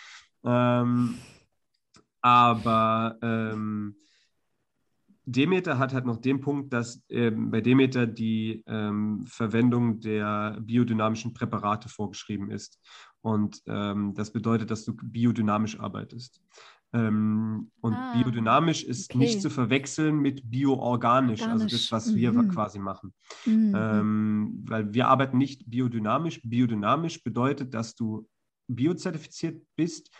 [0.42, 1.18] Ähm,
[2.20, 3.96] aber ähm,
[5.30, 11.34] Demeter hat halt noch den Punkt, dass ähm, bei Demeter die ähm, Verwendung der biodynamischen
[11.34, 12.80] Präparate vorgeschrieben ist.
[13.20, 16.42] Und ähm, das bedeutet, dass du biodynamisch arbeitest.
[16.92, 19.18] Ähm, und ah, biodynamisch ist okay.
[19.18, 22.16] nicht zu verwechseln mit bioorganisch, also das, was mhm.
[22.16, 23.14] wir quasi machen.
[23.46, 23.74] Mhm.
[23.76, 26.40] Ähm, weil wir arbeiten nicht biodynamisch.
[26.42, 28.28] Biodynamisch bedeutet, dass du
[28.66, 30.10] biozertifiziert bist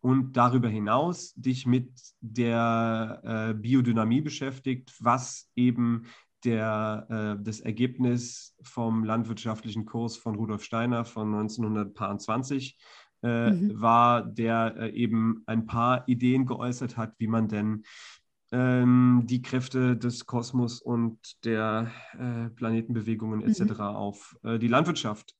[0.00, 1.90] und darüber hinaus dich mit
[2.20, 6.04] der äh, Biodynamie beschäftigt, was eben
[6.44, 12.78] der, äh, das Ergebnis vom landwirtschaftlichen Kurs von Rudolf Steiner von 1920
[13.22, 13.80] äh, mhm.
[13.80, 17.84] war, der äh, eben ein paar Ideen geäußert hat, wie man denn
[18.52, 23.60] ähm, die Kräfte des Kosmos und der äh, Planetenbewegungen etc.
[23.60, 23.80] Mhm.
[23.80, 25.36] auf äh, die Landwirtschaft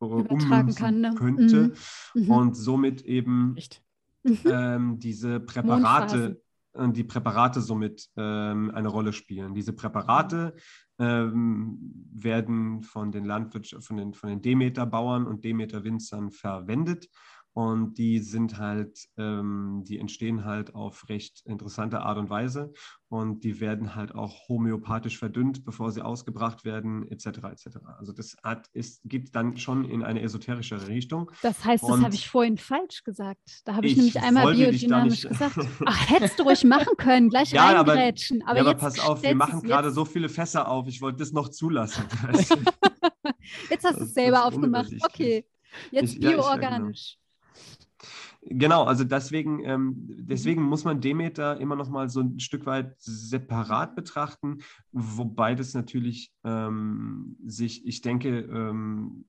[0.00, 1.14] übertragen kann, ne?
[1.16, 1.74] könnte
[2.14, 2.22] mhm.
[2.22, 2.30] mhm.
[2.30, 3.82] und somit eben Echt?
[4.26, 4.38] Mhm.
[4.46, 9.54] ähm, diese Präparate, äh, die Präparate somit ähm, eine Rolle spielen.
[9.54, 10.54] Diese Präparate
[10.98, 11.78] ähm,
[12.12, 17.08] werden von den Landwirtschaften, von den, von den Demeter-Bauern und Demeter-Winzern verwendet
[17.56, 22.74] und die sind halt, ähm, die entstehen halt auf recht interessante Art und Weise
[23.08, 27.26] und die werden halt auch homöopathisch verdünnt, bevor sie ausgebracht werden, etc.
[27.26, 27.78] etc.
[27.98, 31.30] Also das hat, ist, geht dann schon in eine esoterischere Richtung.
[31.40, 33.62] Das heißt, und das habe ich vorhin falsch gesagt.
[33.64, 35.56] Da habe ich, ich, nämlich einmal biodynamisch gesagt.
[35.86, 38.42] Ach, hättest du ruhig machen können, gleich ja, reingrätschen.
[38.42, 40.88] Aber, aber, ja, aber pass auf, wir machen gerade so viele Fässer auf.
[40.88, 42.04] Ich wollte das noch zulassen.
[43.70, 44.92] jetzt hast du es selber aufgemacht.
[45.02, 45.46] Okay,
[45.90, 47.16] jetzt bioorganisch.
[47.16, 47.25] Ja, Genau,
[48.48, 53.96] also deswegen, ähm, deswegen muss man Demeter immer noch mal so ein Stück weit separat
[53.96, 54.58] betrachten,
[54.92, 59.24] wobei das natürlich ähm, sich, ich denke, ähm,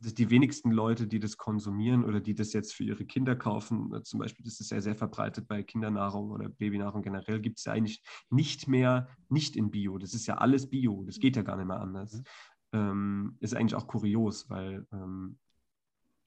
[0.00, 3.92] dass die wenigsten Leute, die das konsumieren oder die das jetzt für ihre Kinder kaufen,
[3.94, 7.64] äh, zum Beispiel, das ist ja sehr verbreitet bei Kindernahrung oder Babynahrung generell, gibt es
[7.64, 9.98] ja eigentlich nicht mehr nicht in Bio.
[9.98, 12.14] Das ist ja alles Bio, das geht ja gar nicht mehr anders.
[12.14, 12.24] Mhm.
[12.72, 15.38] Ähm, ist eigentlich auch kurios, weil ähm,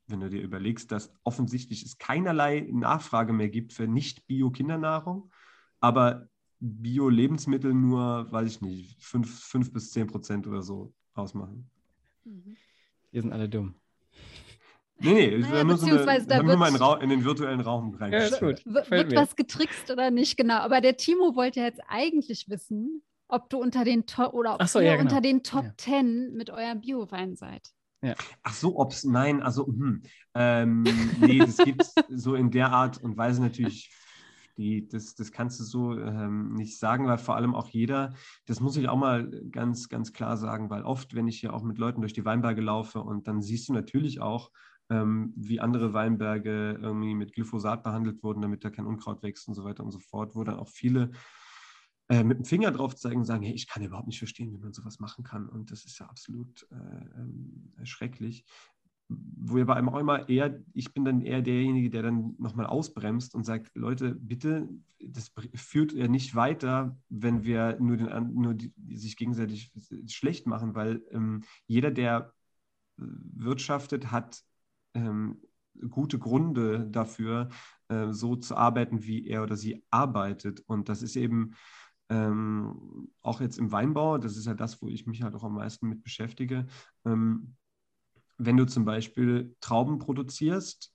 [0.08, 5.32] wenn du dir überlegst, dass offensichtlich es keinerlei Nachfrage mehr gibt für nicht-Bio-Kindernahrung,
[5.80, 6.28] aber
[6.60, 11.70] Bio-Lebensmittel nur, weiß ich nicht, 5, 5 bis 10 Prozent oder so ausmachen.
[12.24, 12.58] Mhm.
[13.12, 13.76] Wir sind alle dumm.
[15.00, 18.12] Nee, nee, naja, nur so eine, da nur mal in, in, den virtuellen Raum rein.
[18.12, 18.32] Ja.
[18.42, 20.56] Wird was getrickst oder nicht, genau.
[20.56, 24.80] Aber der Timo wollte jetzt eigentlich wissen, ob du unter den Top oder ob so,
[24.80, 25.10] ihr ja, genau.
[25.10, 25.74] unter den Top ja.
[25.78, 27.74] 10 mit eurem Bio-Wein seid.
[28.02, 28.14] Ja.
[28.44, 30.04] Ach so, ob es, nein, also, hm,
[30.36, 30.84] ähm,
[31.20, 33.92] nee, das gibt es so in der Art und Weise natürlich,
[34.58, 38.14] die, das, das kannst du so ähm, nicht sagen, weil vor allem auch jeder,
[38.46, 41.64] das muss ich auch mal ganz, ganz klar sagen, weil oft, wenn ich hier auch
[41.64, 44.52] mit Leuten durch die Weinberge laufe und dann siehst du natürlich auch,
[44.90, 49.54] ähm, wie andere Weinberge irgendwie mit Glyphosat behandelt wurden, damit da kein Unkraut wächst und
[49.54, 51.12] so weiter und so fort, wo dann auch viele
[52.10, 54.58] äh, mit dem Finger drauf zeigen und sagen, hey, ich kann überhaupt nicht verstehen, wie
[54.58, 55.50] man sowas machen kann.
[55.50, 58.46] Und das ist ja absolut äh, äh, schrecklich.
[59.10, 63.46] Wo aber auch immer eher, ich bin dann eher derjenige, der dann nochmal ausbremst und
[63.46, 69.16] sagt, Leute, bitte, das führt ja nicht weiter, wenn wir nur, den, nur die, sich
[69.16, 69.72] gegenseitig
[70.08, 72.34] schlecht machen, weil ähm, jeder, der
[72.98, 73.04] äh,
[73.34, 74.44] wirtschaftet, hat
[74.94, 75.42] ähm,
[75.90, 77.50] gute Gründe dafür,
[77.90, 80.62] äh, so zu arbeiten, wie er oder sie arbeitet.
[80.68, 81.54] Und das ist eben
[82.10, 85.56] ähm, auch jetzt im Weinbau, das ist ja das, wo ich mich halt auch am
[85.56, 86.68] meisten mit beschäftige.
[87.06, 87.56] Ähm,
[88.38, 90.94] wenn du zum Beispiel Trauben produzierst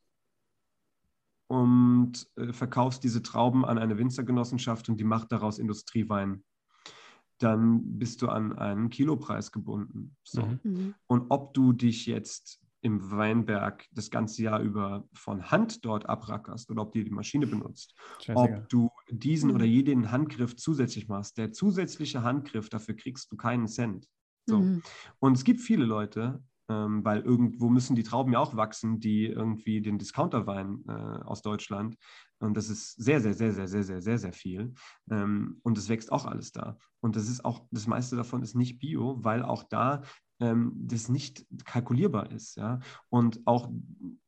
[1.49, 6.45] und äh, verkaufst diese Trauben an eine Winzergenossenschaft und die macht daraus Industriewein,
[7.39, 10.17] dann bist du an einen Kilopreis gebunden.
[10.23, 10.43] So.
[10.43, 10.61] Mhm.
[10.63, 10.95] mhm.
[11.07, 16.71] Und ob du dich jetzt im Weinberg das ganze Jahr über von Hand dort abrackerst
[16.71, 17.95] oder ob du die Maschine benutzt,
[18.35, 19.57] ob du diesen mhm.
[19.57, 21.39] oder jeden Handgriff zusätzlich machst.
[21.39, 24.07] Der zusätzliche Handgriff, dafür kriegst du keinen Cent.
[24.47, 24.59] So.
[24.59, 24.83] Mhm.
[25.21, 29.27] Und es gibt viele Leute, ähm, weil irgendwo müssen die Trauben ja auch wachsen, die
[29.27, 31.97] irgendwie den Discounterwein äh, aus Deutschland.
[32.41, 34.75] Und das ist sehr, sehr, sehr, sehr, sehr, sehr, sehr, sehr viel.
[35.11, 36.79] Ähm, und es wächst auch alles da.
[37.01, 40.03] Und das ist auch, das meiste davon ist nicht bio, weil auch da
[40.43, 42.57] ähm, das nicht kalkulierbar ist.
[42.57, 42.81] Ja?
[43.09, 43.71] Und auch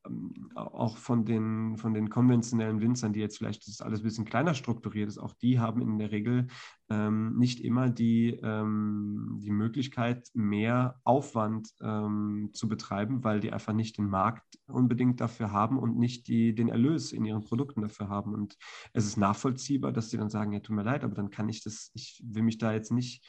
[0.06, 4.24] ähm, auch von den, von den konventionellen Winzern, die jetzt vielleicht das alles ein bisschen
[4.24, 6.46] kleiner strukturiert ist, auch die haben in der Regel
[6.90, 13.72] ähm, nicht immer die, ähm, die Möglichkeit, mehr Aufwand ähm, zu betreiben, weil die einfach
[13.72, 18.08] nicht den Markt unbedingt dafür haben und nicht die, den Erlös in ihren Produkten dafür
[18.08, 18.34] haben.
[18.34, 18.56] Und
[18.92, 21.62] es ist nachvollziehbar, dass sie dann sagen, ja, tut mir leid, aber dann kann ich
[21.64, 23.26] das, ich will mich da jetzt nicht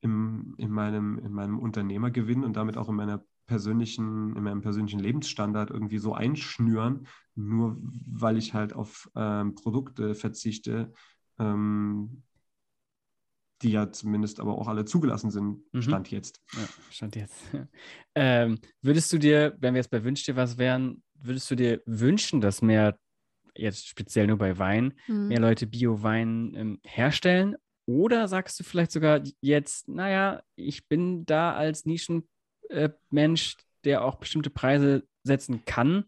[0.00, 5.00] im, in, meinem, in meinem Unternehmergewinn und damit auch in meiner persönlichen, in meinem persönlichen
[5.00, 7.76] Lebensstandard irgendwie so einschnüren, nur
[8.06, 10.92] weil ich halt auf ähm, Produkte verzichte,
[11.38, 12.22] ähm,
[13.62, 15.82] die ja zumindest aber auch alle zugelassen sind, mhm.
[15.82, 16.40] Stand jetzt.
[16.52, 17.42] Ja, Stand jetzt.
[18.14, 21.82] ähm, würdest du dir, wenn wir jetzt bei Wünsch dir was wären, würdest du dir
[21.86, 22.98] wünschen, dass mehr,
[23.54, 25.28] jetzt speziell nur bei Wein, mhm.
[25.28, 27.56] mehr Leute Bio-Wein ähm, herstellen?
[27.86, 32.26] Oder sagst du vielleicht sogar jetzt, naja, ich bin da als Nischenmensch,
[32.70, 36.04] äh, der auch bestimmte Preise setzen kann,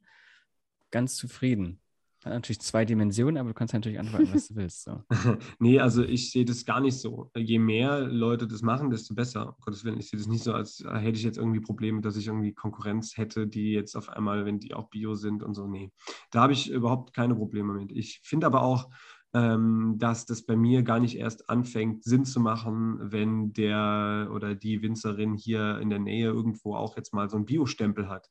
[0.91, 1.83] ganz zufrieden?
[2.25, 4.85] Hat natürlich zwei Dimensionen, aber du kannst natürlich antworten, was du willst.
[4.85, 5.03] So.
[5.59, 7.33] nee, also ich sehe das gar nicht so.
[7.37, 9.49] Je mehr Leute das machen, desto besser.
[9.49, 12.17] Um Gottes Willen, ich sehe das nicht so, als hätte ich jetzt irgendwie Probleme, dass
[12.17, 15.67] ich irgendwie Konkurrenz hätte, die jetzt auf einmal, wenn die auch Bio sind und so.
[15.67, 15.91] Nee,
[16.31, 17.91] da habe ich überhaupt keine Probleme mit.
[17.91, 18.89] Ich finde aber auch,
[19.35, 24.55] ähm, dass das bei mir gar nicht erst anfängt, Sinn zu machen, wenn der oder
[24.55, 28.29] die Winzerin hier in der Nähe irgendwo auch jetzt mal so einen Bio-Stempel hat.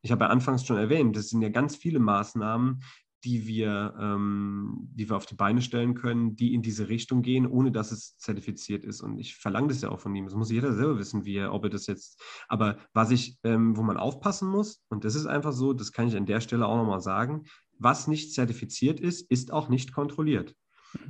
[0.00, 2.80] Ich habe ja anfangs schon erwähnt, das sind ja ganz viele Maßnahmen,
[3.24, 7.46] die wir, ähm, die wir auf die Beine stellen können, die in diese Richtung gehen,
[7.46, 9.00] ohne dass es zertifiziert ist.
[9.00, 10.26] Und ich verlange das ja auch von ihm.
[10.26, 12.22] Das muss jeder selber wissen, wie er, ob er das jetzt.
[12.46, 16.06] Aber was ich, ähm, wo man aufpassen muss, und das ist einfach so, das kann
[16.06, 17.44] ich an der Stelle auch nochmal sagen,
[17.78, 20.54] was nicht zertifiziert ist, ist auch nicht kontrolliert.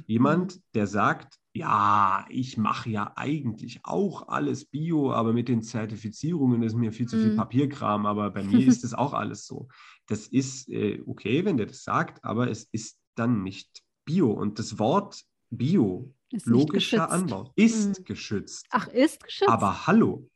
[0.07, 6.63] Jemand, der sagt, ja, ich mache ja eigentlich auch alles Bio, aber mit den Zertifizierungen
[6.63, 7.37] ist mir viel zu viel mhm.
[7.37, 9.69] Papierkram, aber bei mir ist das auch alles so.
[10.07, 14.31] Das ist äh, okay, wenn der das sagt, aber es ist dann nicht Bio.
[14.31, 18.05] Und das Wort Bio, ist logischer Anbau, ist mhm.
[18.05, 18.67] geschützt.
[18.71, 19.51] Ach, ist geschützt?
[19.51, 20.29] Aber hallo.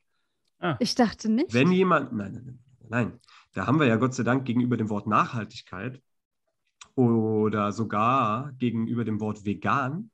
[0.58, 0.76] Ah.
[0.78, 1.52] Ich dachte nicht.
[1.52, 2.58] Wenn jemand, nein, nein, nein,
[2.88, 3.20] nein,
[3.52, 6.00] da haben wir ja Gott sei Dank gegenüber dem Wort Nachhaltigkeit
[6.94, 10.10] oder sogar gegenüber dem Wort vegan,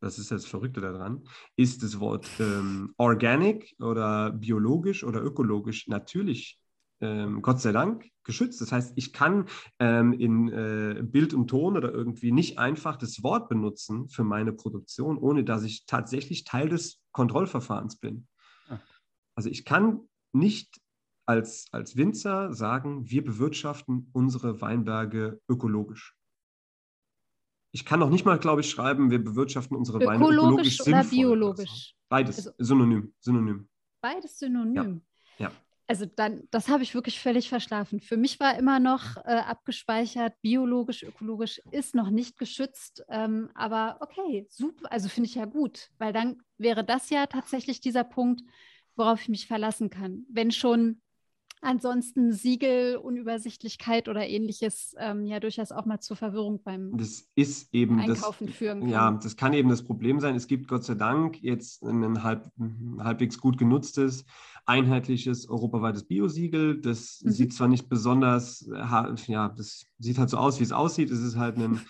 [0.00, 1.22] das ist das Verrückte daran,
[1.56, 6.58] ist das Wort ähm, organic oder biologisch oder ökologisch natürlich
[7.00, 8.60] ähm, Gott sei Dank geschützt.
[8.60, 9.46] Das heißt, ich kann
[9.78, 14.52] ähm, in äh, Bild und Ton oder irgendwie nicht einfach das Wort benutzen für meine
[14.52, 18.26] Produktion, ohne dass ich tatsächlich Teil des Kontrollverfahrens bin.
[18.68, 18.78] Ah.
[19.34, 20.00] Also ich kann
[20.32, 20.80] nicht
[21.26, 26.16] als, als Winzer sagen, wir bewirtschaften unsere Weinberge ökologisch.
[27.72, 31.94] Ich kann noch nicht mal, glaube ich, schreiben, wir bewirtschaften unsere Weine ökologisch oder biologisch.
[32.08, 33.68] Beides, also, synonym, synonym.
[34.00, 35.02] Beides synonym.
[35.38, 35.46] Ja.
[35.46, 35.52] ja.
[35.86, 38.00] Also dann, das habe ich wirklich völlig verschlafen.
[38.00, 43.04] Für mich war immer noch äh, abgespeichert, biologisch, ökologisch ist noch nicht geschützt.
[43.10, 47.82] Ähm, aber okay, super, also finde ich ja gut, weil dann wäre das ja tatsächlich
[47.82, 48.42] dieser Punkt,
[48.96, 50.24] worauf ich mich verlassen kann.
[50.30, 51.01] Wenn schon
[51.62, 57.72] ansonsten Siegel, Unübersichtlichkeit oder ähnliches ähm, ja durchaus auch mal zur Verwirrung beim das ist
[57.72, 58.88] eben Einkaufen das, führen kann.
[58.88, 60.34] Ja, das kann eben das Problem sein.
[60.34, 62.50] Es gibt Gott sei Dank jetzt ein halb,
[62.98, 64.24] halbwegs gut genutztes,
[64.66, 66.80] einheitliches europaweites Biosiegel.
[66.80, 67.30] Das mhm.
[67.30, 68.68] sieht zwar nicht besonders,
[69.26, 71.10] ja, das sieht halt so aus, wie es aussieht.
[71.10, 71.80] Es ist halt ein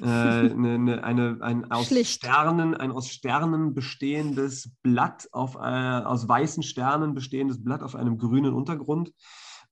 [0.00, 6.62] äh, eine, eine, ein, aus Sternen, ein aus Sternen bestehendes Blatt auf, äh, aus weißen
[6.62, 9.12] Sternen bestehendes Blatt auf einem grünen Untergrund.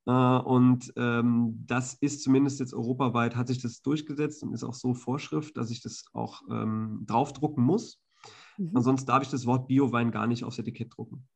[0.07, 4.75] Äh, und ähm, das ist zumindest jetzt europaweit, hat sich das durchgesetzt und ist auch
[4.75, 8.01] so Vorschrift, dass ich das auch ähm, draufdrucken muss.
[8.57, 8.73] Mhm.
[8.75, 11.27] Ansonsten darf ich das Wort Biowein gar nicht aufs Etikett drucken.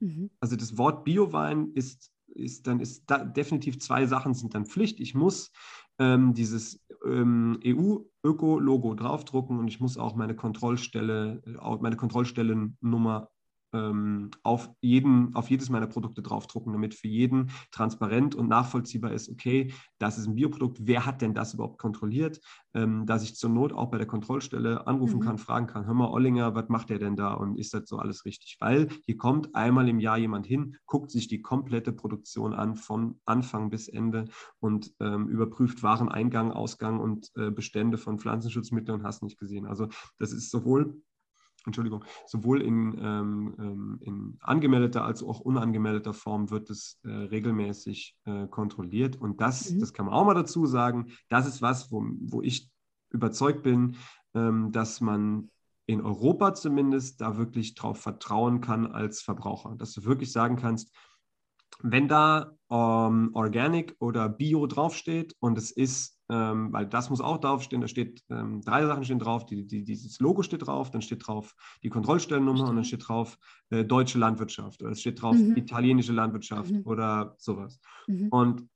[0.00, 0.30] Mhm.
[0.40, 5.00] Also das Wort Biowein ist, ist dann ist da definitiv zwei Sachen sind dann Pflicht.
[5.00, 5.52] Ich muss
[5.98, 13.30] ähm, dieses ähm, EU-Öko-Logo draufdrucken und ich muss auch meine Kontrollstelle, äh, meine Kontrollstellennummer
[13.72, 19.28] ähm, auf, jeden, auf jedes meiner Produkte draufdrucken, damit für jeden transparent und nachvollziehbar ist,
[19.28, 22.40] okay, das ist ein Bioprodukt, wer hat denn das überhaupt kontrolliert,
[22.74, 25.24] ähm, dass ich zur Not auch bei der Kontrollstelle anrufen mhm.
[25.24, 27.98] kann, fragen kann, hör mal, Ollinger, was macht der denn da und ist das so
[27.98, 28.56] alles richtig?
[28.60, 33.20] Weil hier kommt einmal im Jahr jemand hin, guckt sich die komplette Produktion an, von
[33.24, 34.26] Anfang bis Ende
[34.60, 39.66] und ähm, überprüft Wareneingang, Ausgang und äh, Bestände von Pflanzenschutzmitteln und hast nicht gesehen.
[39.66, 39.88] Also
[40.18, 41.00] das ist sowohl
[41.66, 48.16] Entschuldigung, sowohl in, ähm, ähm, in angemeldeter als auch unangemeldeter Form wird es äh, regelmäßig
[48.24, 49.16] äh, kontrolliert.
[49.16, 49.80] Und das, mhm.
[49.80, 52.70] das kann man auch mal dazu sagen, das ist was, wo, wo ich
[53.10, 53.96] überzeugt bin,
[54.34, 55.50] ähm, dass man
[55.86, 59.74] in Europa zumindest da wirklich drauf vertrauen kann als Verbraucher.
[59.76, 60.92] Dass du wirklich sagen kannst,
[61.80, 67.38] wenn da ähm, Organic oder Bio draufsteht und es ist, ähm, weil das muss auch
[67.38, 71.02] draufstehen, da steht, ähm, drei Sachen stehen drauf, die, die, dieses Logo steht drauf, dann
[71.02, 73.38] steht drauf die Kontrollstellennummer und dann steht drauf
[73.70, 75.56] äh, deutsche Landwirtschaft oder es steht drauf mhm.
[75.56, 76.82] italienische Landwirtschaft mhm.
[76.84, 77.80] oder sowas.
[78.06, 78.28] Mhm.
[78.28, 78.68] Und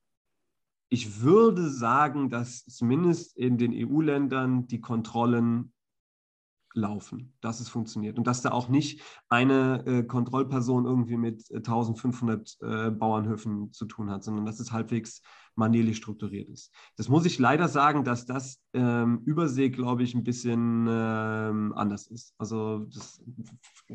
[0.89, 5.73] ich würde sagen, dass zumindest in den EU-Ländern die Kontrollen
[6.75, 12.59] laufen, dass es funktioniert und dass da auch nicht eine äh, Kontrollperson irgendwie mit 1500
[12.63, 15.23] äh, äh, Bauernhöfen zu tun hat, sondern dass es halbwegs
[15.61, 16.73] manierlich strukturiert ist.
[16.97, 22.09] Das muss ich leider sagen, dass das ähm, Übersee, glaube ich, ein bisschen ähm, anders
[22.09, 22.35] ist.
[22.39, 23.23] Also das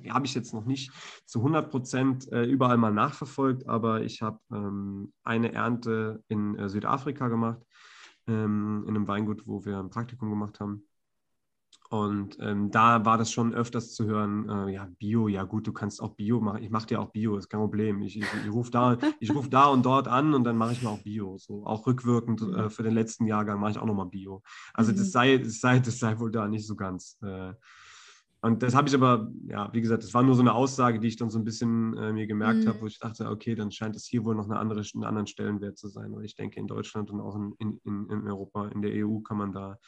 [0.10, 0.92] habe ich jetzt noch nicht
[1.26, 6.70] zu 100 Prozent äh, überall mal nachverfolgt, aber ich habe ähm, eine Ernte in äh,
[6.70, 7.62] Südafrika gemacht,
[8.28, 10.88] ähm, in einem Weingut, wo wir ein Praktikum gemacht haben.
[11.90, 15.74] Und ähm, da war das schon öfters zu hören, äh, ja, Bio, ja gut, du
[15.74, 16.64] kannst auch Bio machen.
[16.64, 18.02] Ich mache dir auch Bio, ist kein Problem.
[18.02, 18.98] Ich, ich, ich rufe da,
[19.34, 21.38] ruf da und dort an und dann mache ich mal auch Bio.
[21.38, 22.70] So, auch rückwirkend äh, mhm.
[22.72, 24.42] für den letzten Jahrgang mache ich auch nochmal Bio.
[24.74, 24.98] Also mhm.
[24.98, 27.18] das, sei, das, sei, das sei wohl da nicht so ganz.
[27.22, 27.54] Äh,
[28.42, 31.08] und das habe ich aber, ja, wie gesagt, das war nur so eine Aussage, die
[31.08, 32.68] ich dann so ein bisschen äh, mir gemerkt mhm.
[32.68, 35.28] habe, wo ich dachte, okay, dann scheint es hier wohl noch eine andere, einen anderen
[35.28, 36.16] Stellenwert zu sein.
[36.16, 39.38] Weil ich denke, in Deutschland und auch in, in, in Europa, in der EU kann
[39.38, 39.80] man da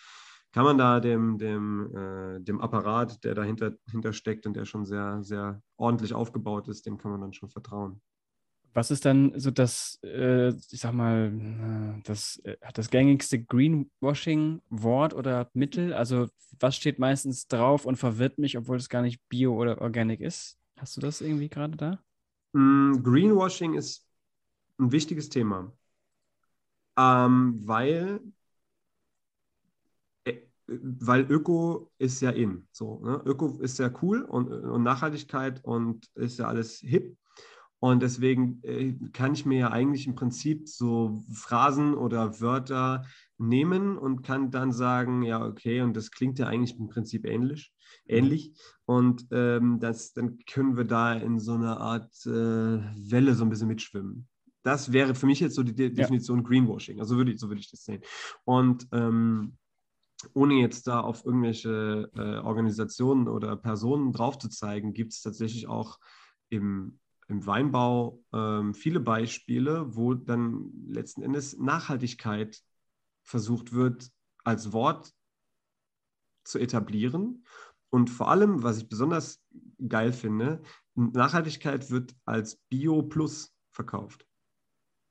[0.53, 4.85] kann man da dem, dem, äh, dem Apparat, der dahinter hinter steckt und der schon
[4.85, 8.01] sehr, sehr ordentlich aufgebaut ist, dem kann man dann schon vertrauen.
[8.73, 15.49] Was ist dann so das, äh, ich sag mal, das, äh, das gängigste Greenwashing-Wort oder
[15.53, 15.93] Mittel?
[15.93, 16.27] Also,
[16.59, 20.59] was steht meistens drauf und verwirrt mich, obwohl es gar nicht bio oder organic ist?
[20.77, 21.99] Hast du das irgendwie gerade da?
[22.53, 24.07] Mm, Greenwashing ist
[24.79, 25.71] ein wichtiges Thema,
[26.97, 28.21] ähm, weil
[30.67, 32.67] weil Öko ist ja in.
[32.71, 33.21] So, ne?
[33.25, 37.17] Öko ist ja cool und, und, Nachhaltigkeit und ist ja alles hip.
[37.79, 43.05] Und deswegen äh, kann ich mir ja eigentlich im Prinzip so Phrasen oder Wörter
[43.37, 47.71] nehmen und kann dann sagen, ja, okay, und das klingt ja eigentlich im Prinzip ähnlich.
[48.07, 48.53] ähnlich.
[48.85, 53.49] Und ähm, das, dann können wir da in so einer Art äh, Welle so ein
[53.49, 54.27] bisschen mitschwimmen.
[54.63, 56.43] Das wäre für mich jetzt so die De Definition ja.
[56.43, 56.99] Greenwashing.
[56.99, 58.01] Also würde ich, so würde ich das sehen.
[58.43, 59.55] Und ähm,
[60.33, 65.67] ohne jetzt da auf irgendwelche äh, Organisationen oder Personen drauf zu zeigen, gibt es tatsächlich
[65.67, 65.99] auch
[66.49, 72.61] im, im Weinbau ähm, viele Beispiele, wo dann letzten Endes Nachhaltigkeit
[73.23, 74.09] versucht wird,
[74.43, 75.13] als Wort
[76.43, 77.45] zu etablieren.
[77.89, 79.41] Und vor allem, was ich besonders
[79.87, 80.61] geil finde,
[80.95, 84.25] Nachhaltigkeit wird als Bio Plus verkauft.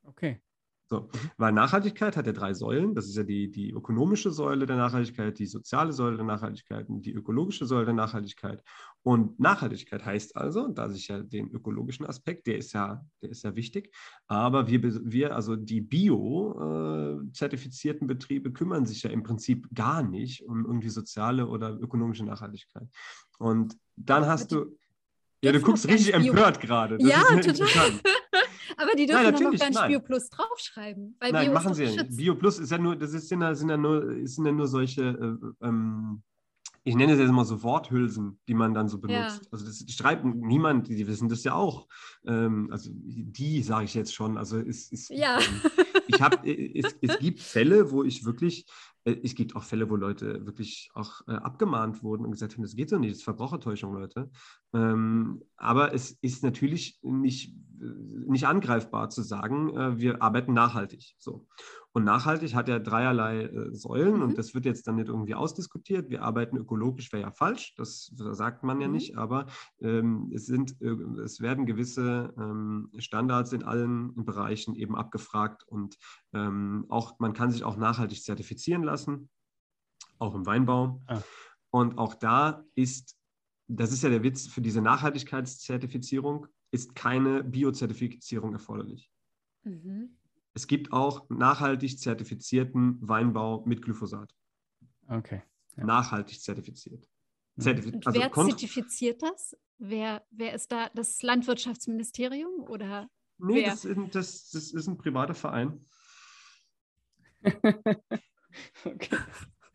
[0.03, 0.41] Okay.
[0.89, 2.95] So, weil Nachhaltigkeit hat ja drei Säulen.
[2.95, 7.05] Das ist ja die, die ökonomische Säule der Nachhaltigkeit, die soziale Säule der Nachhaltigkeit und
[7.05, 8.63] die ökologische Säule der Nachhaltigkeit.
[9.03, 13.43] Und Nachhaltigkeit heißt also, da sich ja den ökologischen Aspekt, der ist ja, der ist
[13.43, 13.93] ja wichtig,
[14.27, 20.45] aber wir, wir also die bio-zertifizierten äh, Betriebe kümmern sich ja im Prinzip gar nicht
[20.45, 22.87] um irgendwie soziale oder ökonomische Nachhaltigkeit.
[23.39, 24.77] Und dann hast du,
[25.43, 26.97] ja, du guckst richtig empört gerade.
[27.01, 27.91] Ja, total.
[28.97, 31.15] Die dürfen nein, noch gar nicht Bio Plus draufschreiben.
[31.19, 32.17] Weil nein, Bio machen sie ja nicht.
[32.17, 34.67] Bio Plus ist ja nur, das ist, sind, ja, sind, ja nur, sind ja nur
[34.67, 35.01] solche,
[35.61, 36.23] äh, ähm,
[36.83, 39.41] ich nenne es jetzt mal so Worthülsen, die man dann so benutzt.
[39.43, 39.49] Ja.
[39.51, 41.87] Also das schreibt niemand, die wissen das ja auch.
[42.25, 44.37] Ähm, also die sage ich jetzt schon.
[44.37, 45.37] Also es, es, ja.
[45.37, 45.61] Ähm,
[46.07, 48.65] ich habe, es, es gibt Fälle, wo ich wirklich
[48.96, 52.63] äh, es gibt auch Fälle, wo Leute wirklich auch äh, abgemahnt wurden und gesagt haben,
[52.63, 54.29] das geht so nicht, das ist Verbrauchertäuschung, Leute.
[54.73, 57.85] Ähm, aber es ist natürlich nicht, äh,
[58.27, 61.15] nicht angreifbar zu sagen, äh, wir arbeiten nachhaltig.
[61.19, 61.47] So.
[61.97, 64.21] Und nachhaltig hat ja dreierlei äh, Säulen mhm.
[64.21, 66.11] und das wird jetzt dann nicht irgendwie ausdiskutiert.
[66.11, 68.93] Wir arbeiten ökologisch, wäre ja falsch, das, das, sagt man ja mhm.
[68.93, 69.47] nicht, aber
[69.81, 70.91] ähm, es, sind, äh,
[71.23, 75.97] es werden gewisse ähm, Standards in allen Bereichen eben abgefragt und
[76.33, 78.96] ähm, auch man kann sich auch nachhaltig zertifizieren lassen,
[80.19, 81.01] auch im Weinbau.
[81.07, 81.21] Ah.
[81.69, 83.17] Und auch da ist,
[83.67, 89.11] das ist ja der Witz, für diese Nachhaltigkeitszertifizierung ist keine Biozertifizierung erforderlich.
[89.63, 90.17] Mhm.
[90.53, 94.33] Es gibt auch nachhaltig zertifizierten Weinbau mit Glyphosat.
[95.07, 95.43] Okay.
[95.75, 95.83] Ja.
[95.83, 97.07] Nachhaltig zertifiziert.
[97.59, 99.55] Zertifiz Und also wer zertifiziert das?
[99.77, 100.89] Wer, wer ist da?
[100.95, 103.09] Das Landwirtschaftsministerium oder?
[103.37, 105.85] Nee, das ist, das, das ist ein privater Verein.
[108.85, 109.17] okay.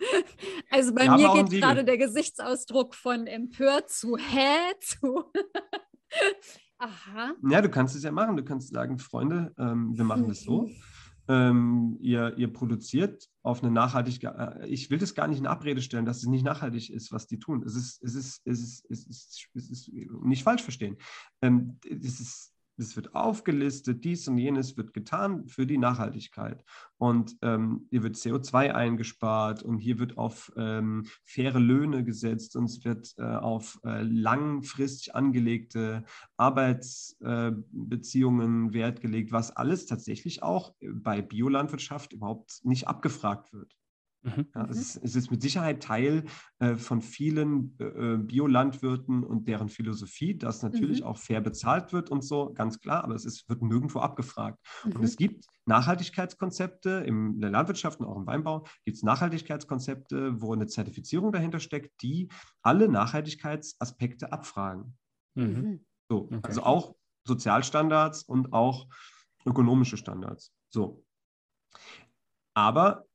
[0.70, 5.24] Also bei mir geht gerade der Gesichtsausdruck von empört zu hä zu.
[6.78, 7.35] Aha.
[7.49, 8.37] Ja, du kannst es ja machen.
[8.37, 10.68] Du kannst sagen, Freunde, ähm, wir machen das so.
[11.28, 15.80] Ähm, ihr, ihr produziert auf eine nachhaltige, äh, ich will das gar nicht in Abrede
[15.80, 17.62] stellen, dass es nicht nachhaltig ist, was die tun.
[17.64, 19.93] Es ist, es ist, es ist, es ist, es ist
[20.24, 20.97] nicht falsch verstehen.
[21.41, 26.64] Ähm, es ist es wird aufgelistet, dies und jenes wird getan für die Nachhaltigkeit.
[26.99, 32.64] Und ähm, hier wird CO2 eingespart und hier wird auf ähm, faire Löhne gesetzt und
[32.64, 36.05] es wird äh, auf äh, langfristig angelegte
[36.37, 43.77] Arbeitsbeziehungen äh, Wert gelegt, was alles tatsächlich auch bei Biolandwirtschaft überhaupt nicht abgefragt wird.
[44.23, 44.47] Mhm.
[44.55, 46.25] Ja, es, ist, es, ist, mit Sicherheit Teil
[46.61, 51.07] äh, von vielen äh, Biolandwirten und deren Philosophie, dass natürlich mhm.
[51.07, 54.59] auch fair bezahlt wird und so, ganz klar, aber es ist, wird nirgendwo abgefragt.
[54.85, 54.93] Mhm.
[54.93, 60.53] Und es gibt Nachhaltigkeitskonzepte in der Landwirtschaft und auch im Weinbau, gibt es Nachhaltigkeitskonzepte, wo
[60.53, 62.29] eine Zertifizierung dahinter steckt, die
[62.62, 64.97] alle Nachhaltigkeitsaspekte abfragen.
[65.35, 65.45] Mhm.
[65.45, 65.87] Mhm.
[66.09, 66.41] So, okay.
[66.43, 66.95] Also auch
[67.25, 68.87] Sozialstandards und auch
[69.47, 70.53] ökonomische Standards.
[70.70, 71.05] So.
[72.55, 73.07] Aber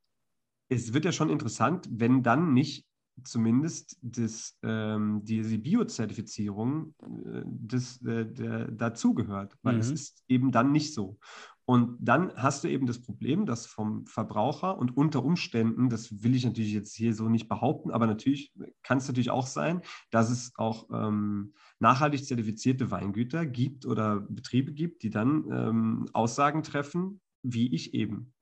[0.70, 2.86] es wird ja schon interessant, wenn dann nicht
[3.24, 8.26] zumindest das, ähm, diese Biozertifizierung äh, das, äh,
[8.72, 9.80] dazugehört, weil mhm.
[9.80, 11.18] es ist eben dann nicht so.
[11.66, 16.34] Und dann hast du eben das Problem, dass vom Verbraucher und unter Umständen, das will
[16.34, 18.54] ich natürlich jetzt hier so nicht behaupten, aber natürlich
[18.84, 24.72] kann es natürlich auch sein, dass es auch ähm, nachhaltig zertifizierte Weingüter gibt oder Betriebe
[24.72, 28.34] gibt, die dann ähm, Aussagen treffen, wie ich eben.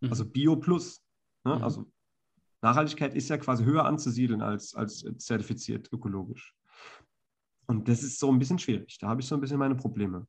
[0.00, 0.10] Mhm.
[0.10, 1.02] Also Bio Plus.
[1.48, 1.56] Ne?
[1.56, 1.64] Mhm.
[1.64, 1.90] Also
[2.62, 6.54] Nachhaltigkeit ist ja quasi höher anzusiedeln als, als zertifiziert ökologisch.
[7.66, 8.98] Und das ist so ein bisschen schwierig.
[8.98, 10.26] Da habe ich so ein bisschen meine Probleme.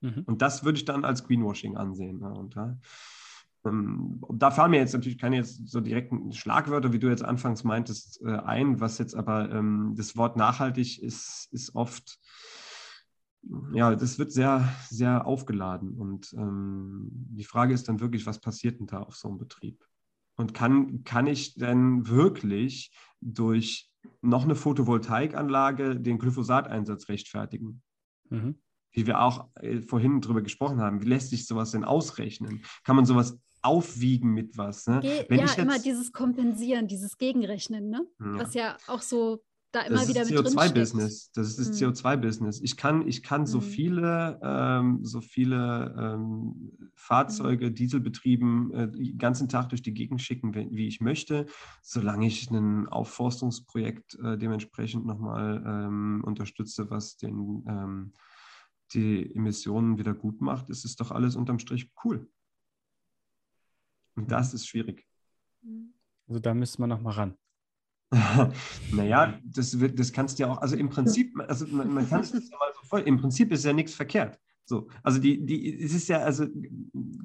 [0.00, 0.22] Mhm.
[0.26, 2.20] Und das würde ich dann als Greenwashing ansehen.
[2.20, 2.32] Ne?
[2.32, 2.78] Und da,
[3.64, 7.64] ähm, da fallen mir jetzt natürlich keine jetzt so direkten Schlagwörter, wie du jetzt anfangs
[7.64, 12.20] meintest, äh, ein, was jetzt aber ähm, das Wort nachhaltig ist, ist oft
[13.72, 15.98] ja, das wird sehr, sehr aufgeladen.
[15.98, 19.84] Und ähm, die Frage ist dann wirklich, was passiert denn da auf so einem Betrieb?
[20.36, 27.82] Und kann, kann ich denn wirklich durch noch eine Photovoltaikanlage den Glyphosateinsatz rechtfertigen?
[28.30, 28.56] Mhm.
[28.92, 31.02] Wie wir auch äh, vorhin drüber gesprochen haben.
[31.02, 32.62] Wie lässt sich sowas denn ausrechnen?
[32.84, 34.86] Kann man sowas aufwiegen mit was?
[34.86, 35.00] Ne?
[35.00, 38.06] Ge ja, immer dieses Kompensieren, dieses Gegenrechnen, ne?
[38.20, 38.38] Ja.
[38.38, 39.42] was ja auch so
[39.74, 41.32] da immer das wieder ist mit CO2-Business.
[41.32, 41.90] Das ist das hm.
[41.90, 42.60] CO2-Business.
[42.60, 43.46] Ich kann, ich kann hm.
[43.46, 47.74] so viele, ähm, so viele ähm, Fahrzeuge, hm.
[47.74, 51.46] Dieselbetrieben, äh, den ganzen Tag durch die Gegend schicken, wie, wie ich möchte,
[51.82, 58.12] solange ich ein Aufforstungsprojekt äh, dementsprechend nochmal ähm, unterstütze, was den, ähm,
[58.92, 62.28] die Emissionen wieder gut macht, ist es doch alles unterm Strich cool.
[64.14, 65.04] Und das ist schwierig.
[66.28, 67.36] Also da müsste man nochmal ran.
[68.92, 72.20] Naja, das, wird, das kannst du ja auch, also im Prinzip, also man, man kann
[72.20, 74.38] es ja mal so voll, im Prinzip ist ja nichts verkehrt.
[74.66, 76.46] So, also die, die, es ist ja, also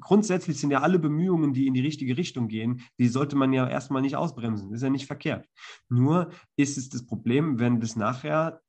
[0.00, 3.66] grundsätzlich sind ja alle Bemühungen, die in die richtige Richtung gehen, die sollte man ja
[3.66, 4.72] erstmal nicht ausbremsen.
[4.74, 5.48] Ist ja nicht verkehrt.
[5.88, 8.60] Nur ist es das Problem, wenn das nachher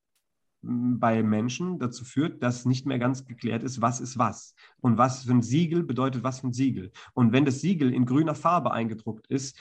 [0.64, 4.56] hm, bei Menschen dazu führt, dass nicht mehr ganz geklärt ist, was ist was.
[4.80, 6.94] Und was für ein Siegel bedeutet was für ein Siegel.
[7.14, 9.58] Und wenn das Siegel in grüner Farbe eingedruckt ist,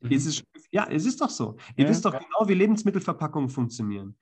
[0.00, 0.10] Mhm.
[0.10, 1.56] Ist es, ja, es ist doch so.
[1.76, 1.90] Ihr ja.
[1.90, 4.16] wisst doch genau, wie Lebensmittelverpackungen funktionieren.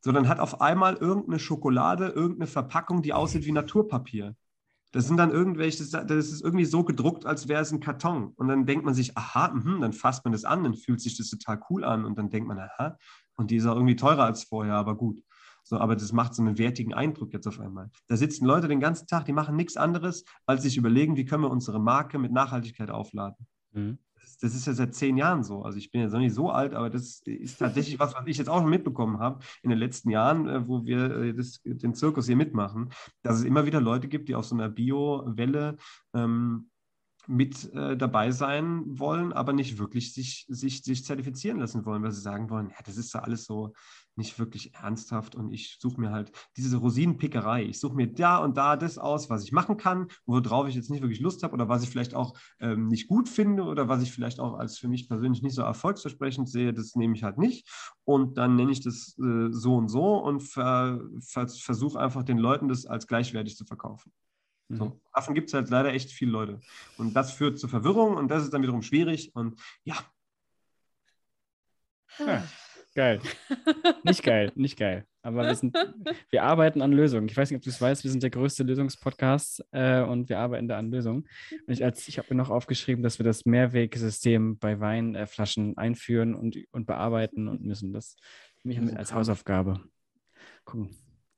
[0.00, 4.36] So, dann hat auf einmal irgendeine Schokolade, irgendeine Verpackung, die aussieht wie Naturpapier.
[4.92, 8.32] Das sind dann irgendwelche, das ist irgendwie so gedruckt, als wäre es ein Karton.
[8.36, 11.16] Und dann denkt man sich, aha, mh, dann fasst man das an, dann fühlt sich
[11.16, 12.04] das total cool an.
[12.04, 12.96] Und dann denkt man, aha,
[13.36, 15.20] und die ist auch irgendwie teurer als vorher, aber gut.
[15.64, 17.90] So, aber das macht so einen wertigen Eindruck jetzt auf einmal.
[18.06, 21.42] Da sitzen Leute den ganzen Tag, die machen nichts anderes, als sich überlegen, wie können
[21.42, 23.46] wir unsere Marke mit Nachhaltigkeit aufladen.
[23.72, 23.98] Mhm
[24.44, 25.62] das ist ja seit zehn Jahren so.
[25.62, 28.36] Also ich bin jetzt noch nicht so alt, aber das ist tatsächlich was, was ich
[28.36, 31.94] jetzt auch schon mitbekommen habe in den letzten Jahren, äh, wo wir äh, das, den
[31.94, 32.90] Zirkus hier mitmachen,
[33.22, 35.78] dass es immer wieder Leute gibt, die auf so einer Bio-Welle
[36.14, 36.68] ähm,
[37.26, 42.12] mit äh, dabei sein wollen, aber nicht wirklich sich, sich, sich zertifizieren lassen wollen, weil
[42.12, 43.72] sie sagen wollen, ja, das ist ja alles so
[44.16, 47.64] nicht wirklich ernsthaft und ich suche mir halt diese Rosinenpickerei.
[47.64, 50.90] Ich suche mir da und da das aus, was ich machen kann, worauf ich jetzt
[50.90, 54.02] nicht wirklich Lust habe oder was ich vielleicht auch ähm, nicht gut finde oder was
[54.02, 57.38] ich vielleicht auch als für mich persönlich nicht so erfolgsversprechend sehe, das nehme ich halt
[57.38, 57.68] nicht.
[58.04, 62.38] Und dann nenne ich das äh, so und so und ver, ver, versuche einfach den
[62.38, 64.12] Leuten das als gleichwertig zu verkaufen.
[64.68, 65.00] So, mhm.
[65.12, 66.60] davon gibt es halt leider echt viele Leute.
[66.96, 69.34] Und das führt zu Verwirrung und das ist dann wiederum schwierig.
[69.34, 69.96] Und ja.
[72.18, 72.42] ja
[72.94, 73.20] geil.
[74.04, 75.06] Nicht geil, nicht geil.
[75.22, 75.74] Aber wir, sind,
[76.30, 77.28] wir arbeiten an Lösungen.
[77.28, 80.38] Ich weiß nicht, ob du es weißt, wir sind der größte Lösungspodcast äh, und wir
[80.38, 81.26] arbeiten da an Lösungen.
[81.66, 86.58] Und ich, ich habe mir noch aufgeschrieben, dass wir das Mehrwegsystem bei Weinflaschen einführen und,
[86.72, 88.16] und bearbeiten und müssen das
[88.62, 89.80] mich als Hausaufgabe
[90.64, 90.90] gucken.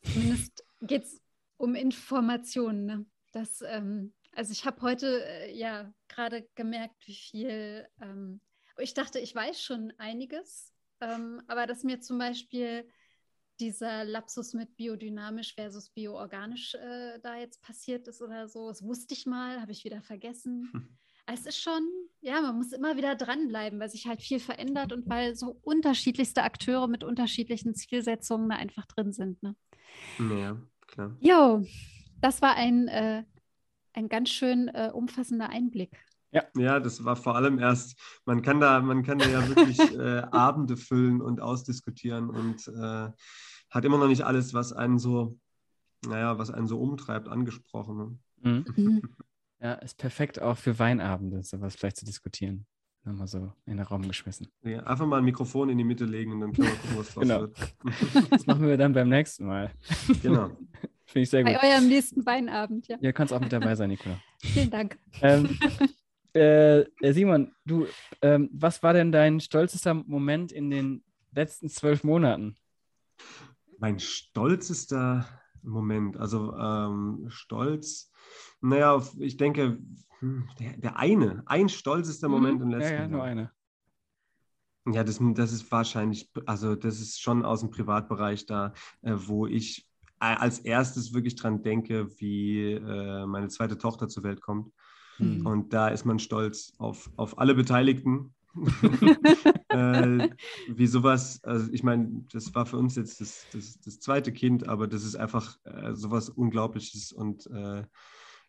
[0.03, 1.21] Zumindest geht es
[1.57, 2.87] um Informationen.
[2.87, 3.07] Ne?
[3.37, 8.41] Das, ähm, also ich habe heute äh, ja gerade gemerkt, wie viel, ähm,
[8.79, 10.73] ich dachte, ich weiß schon einiges,
[11.03, 12.89] ähm, aber dass mir zum Beispiel
[13.61, 18.69] dieser Lapsus mit biodynamisch versus bioorganisch äh, da jetzt passiert ist oder so.
[18.69, 20.71] Das wusste ich mal, habe ich wieder vergessen.
[20.73, 20.97] Hm.
[21.27, 21.87] Es ist schon,
[22.23, 26.43] ja, man muss immer wieder dranbleiben, weil sich halt viel verändert und weil so unterschiedlichste
[26.43, 29.43] Akteure mit unterschiedlichen Zielsetzungen da einfach drin sind.
[29.43, 29.55] Ne?
[30.19, 30.57] Ja,
[30.87, 31.15] klar.
[31.21, 31.67] Jo,
[32.27, 33.23] das war ein, äh,
[33.93, 35.97] ein ganz schön äh, umfassender Einblick.
[36.33, 36.43] Ja.
[36.57, 40.23] ja, das war vor allem erst, man kann da, man kann da ja wirklich äh,
[40.33, 43.11] Abende füllen und ausdiskutieren und äh,
[43.71, 45.39] hat immer noch nicht alles, was einen so,
[46.05, 47.97] naja, was einen so umtreibt, angesprochen.
[47.97, 48.19] Ne?
[48.51, 48.65] Mhm.
[48.77, 49.03] mhm.
[49.59, 52.67] Ja, ist perfekt auch für Weinabende, sowas vielleicht zu diskutieren.
[53.05, 54.49] Nochmal so in den Raum geschmissen.
[54.63, 57.15] Ja, einfach mal ein Mikrofon in die Mitte legen und dann können wir gucken, was
[57.15, 57.41] draus genau.
[57.41, 58.31] wird.
[58.31, 59.73] Das machen wir dann beim nächsten Mal.
[60.23, 60.51] Genau.
[61.07, 61.55] Finde ich sehr gut.
[61.55, 62.99] Bei eurem nächsten Weinabend, ja.
[63.01, 64.21] Ja, kannst auch mit dabei sein, Nicola.
[64.43, 64.99] Vielen Dank.
[65.23, 65.57] Ähm,
[66.33, 67.87] äh, Simon, du,
[68.23, 72.57] ähm, was war denn dein stolzester Moment in den letzten zwölf Monaten?
[73.79, 75.27] Mein stolzester
[75.63, 78.11] Moment, also ähm, stolz,
[78.61, 79.79] naja, ich denke,
[80.21, 83.03] hm, der, der eine, ein stolzester Moment mhm, im letzten Jahr.
[83.03, 83.51] Ja, ja, nur eine.
[84.93, 89.47] Ja, das, das ist wahrscheinlich, also das ist schon aus dem Privatbereich da, äh, wo
[89.47, 89.86] ich
[90.19, 94.73] als erstes wirklich dran denke, wie äh, meine zweite Tochter zur Welt kommt.
[95.19, 95.47] Mhm.
[95.47, 98.35] Und da ist man stolz auf, auf alle Beteiligten.
[99.69, 100.29] äh,
[100.69, 104.69] wie sowas, also ich meine, das war für uns jetzt das, das, das zweite Kind,
[104.69, 107.85] aber das ist einfach äh, sowas Unglaubliches und äh,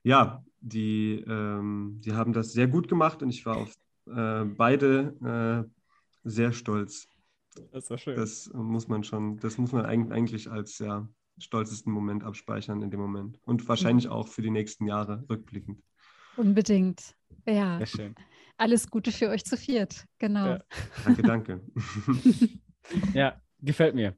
[0.03, 3.74] ja, die, ähm, die haben das sehr gut gemacht und ich war auf
[4.05, 7.09] äh, beide äh, sehr stolz.
[7.72, 8.15] Das war schön.
[8.15, 11.07] Das muss man schon, das muss man eigentlich als ja,
[11.38, 14.12] stolzesten Moment abspeichern in dem Moment und wahrscheinlich mhm.
[14.12, 15.82] auch für die nächsten Jahre rückblickend.
[16.36, 17.16] Unbedingt.
[17.46, 17.78] Ja.
[17.78, 18.16] Sehr schön.
[18.58, 20.06] Alles Gute für euch zu viert.
[20.18, 20.46] Genau.
[20.48, 20.64] Ja.
[21.04, 21.62] Danke, danke.
[23.14, 24.16] ja, gefällt mir.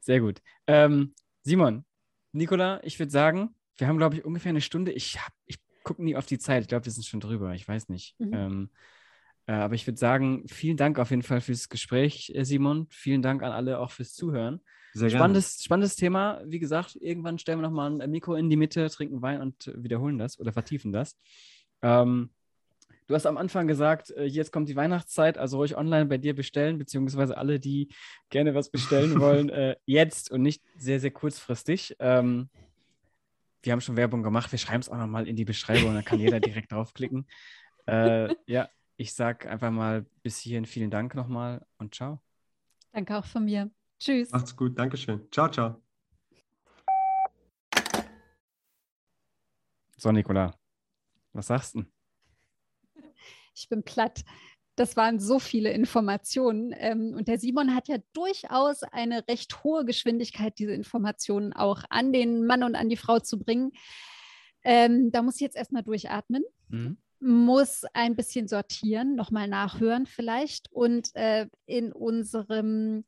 [0.00, 0.40] Sehr gut.
[0.66, 1.84] Ähm, Simon,
[2.32, 4.92] Nicola, ich würde sagen, wir haben, glaube ich, ungefähr eine Stunde.
[4.92, 6.62] Ich, ich gucke nie auf die Zeit.
[6.62, 7.54] Ich glaube, wir sind schon drüber.
[7.54, 8.18] Ich weiß nicht.
[8.18, 8.32] Mhm.
[8.32, 8.70] Ähm,
[9.46, 12.86] äh, aber ich würde sagen, vielen Dank auf jeden Fall fürs Gespräch, äh, Simon.
[12.90, 14.60] Vielen Dank an alle auch fürs Zuhören.
[14.94, 15.64] Sehr spannendes, gerne.
[15.64, 16.40] spannendes Thema.
[16.44, 20.18] Wie gesagt, irgendwann stellen wir nochmal ein Mikro in die Mitte, trinken Wein und wiederholen
[20.18, 21.16] das oder vertiefen das.
[21.82, 22.30] Ähm,
[23.06, 26.34] du hast am Anfang gesagt, äh, jetzt kommt die Weihnachtszeit, also ruhig online bei dir
[26.34, 27.88] bestellen, beziehungsweise alle, die
[28.30, 31.96] gerne was bestellen wollen, äh, jetzt und nicht sehr, sehr kurzfristig.
[31.98, 32.48] Ähm,
[33.62, 36.20] wir haben schon Werbung gemacht, wir schreiben es auch nochmal in die Beschreibung, dann kann
[36.20, 37.26] jeder direkt draufklicken.
[37.90, 38.68] Äh, ja,
[38.98, 42.20] ich sage einfach mal bis hierhin vielen Dank nochmal und ciao.
[42.92, 43.70] Danke auch von mir.
[43.98, 44.30] Tschüss.
[44.30, 44.78] Macht's gut.
[44.78, 45.26] Dankeschön.
[45.30, 45.82] Ciao, ciao.
[49.96, 50.54] So, Nicola,
[51.32, 51.84] was sagst du?
[53.54, 54.24] Ich bin platt.
[54.76, 56.72] Das waren so viele Informationen.
[56.76, 62.12] Ähm, und der Simon hat ja durchaus eine recht hohe Geschwindigkeit, diese Informationen auch an
[62.12, 63.72] den Mann und an die Frau zu bringen.
[64.62, 66.44] Ähm, da muss ich jetzt erstmal durchatmen.
[66.68, 73.04] Mhm muss ein bisschen sortieren, nochmal nachhören vielleicht und äh, in unserem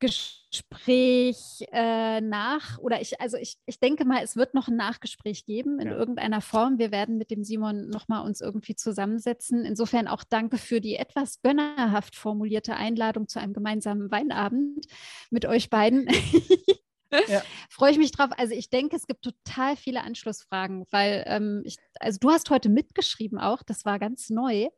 [0.00, 5.44] Gespräch äh, nach, oder ich, also ich, ich denke mal, es wird noch ein Nachgespräch
[5.44, 5.96] geben in ja.
[5.96, 6.78] irgendeiner Form.
[6.78, 9.64] Wir werden mit dem Simon nochmal uns irgendwie zusammensetzen.
[9.64, 14.86] Insofern auch danke für die etwas gönnerhaft formulierte Einladung zu einem gemeinsamen Weinabend
[15.30, 16.08] mit euch beiden.
[17.28, 17.42] Ja.
[17.70, 18.30] Freue ich mich drauf.
[18.36, 22.68] Also ich denke, es gibt total viele Anschlussfragen, weil ähm, ich, also du hast heute
[22.68, 24.68] mitgeschrieben auch, das war ganz neu.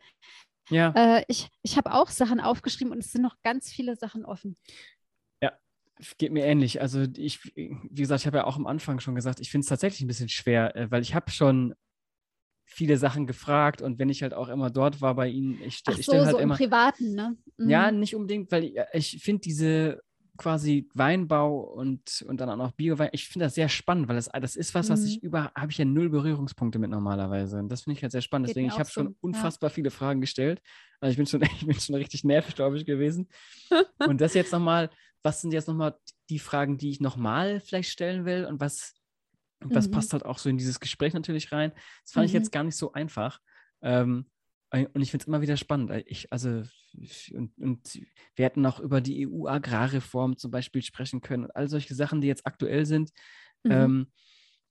[0.68, 0.92] Ja.
[0.96, 4.56] Äh, ich ich habe auch Sachen aufgeschrieben und es sind noch ganz viele Sachen offen.
[6.18, 6.80] Geht mir ähnlich.
[6.80, 9.68] Also ich, wie gesagt, ich habe ja auch am Anfang schon gesagt, ich finde es
[9.68, 11.74] tatsächlich ein bisschen schwer, äh, weil ich habe schon
[12.66, 16.02] viele Sachen gefragt und wenn ich halt auch immer dort war bei ihnen, ich, stelle
[16.02, 16.54] so, halt so immer.
[16.54, 17.36] Im Privaten, ne?
[17.56, 17.70] Mhm.
[17.70, 20.02] Ja, nicht unbedingt, weil ich, ich finde diese
[20.36, 23.10] quasi Weinbau und, und dann auch noch Biowein.
[23.12, 25.28] Ich finde das sehr spannend, weil das, das ist was, was ich mhm.
[25.28, 27.58] über, habe ich ja null Berührungspunkte mit normalerweise.
[27.58, 28.48] Und das finde ich halt sehr spannend.
[28.48, 28.92] Geht Deswegen, ich habe so.
[28.92, 29.74] schon unfassbar ja.
[29.74, 30.60] viele Fragen gestellt.
[31.00, 33.28] Also ich bin schon, ich bin schon richtig nervig, glaube ich, gewesen.
[34.06, 34.90] und das jetzt nochmal,
[35.26, 35.98] was sind jetzt nochmal
[36.30, 38.94] die Fragen, die ich nochmal vielleicht stellen will und was,
[39.58, 39.90] was mhm.
[39.90, 41.72] passt halt auch so in dieses Gespräch natürlich rein.
[42.04, 42.26] Das fand mhm.
[42.28, 43.40] ich jetzt gar nicht so einfach.
[43.82, 44.26] Ähm,
[44.70, 45.90] und ich finde es immer wieder spannend.
[46.06, 46.62] Ich, also,
[47.32, 48.00] und, und,
[48.36, 52.28] wir hätten auch über die EU-Agrarreform zum Beispiel sprechen können und all solche Sachen, die
[52.28, 53.10] jetzt aktuell sind.
[53.64, 53.72] Mhm.
[53.72, 54.06] Ähm,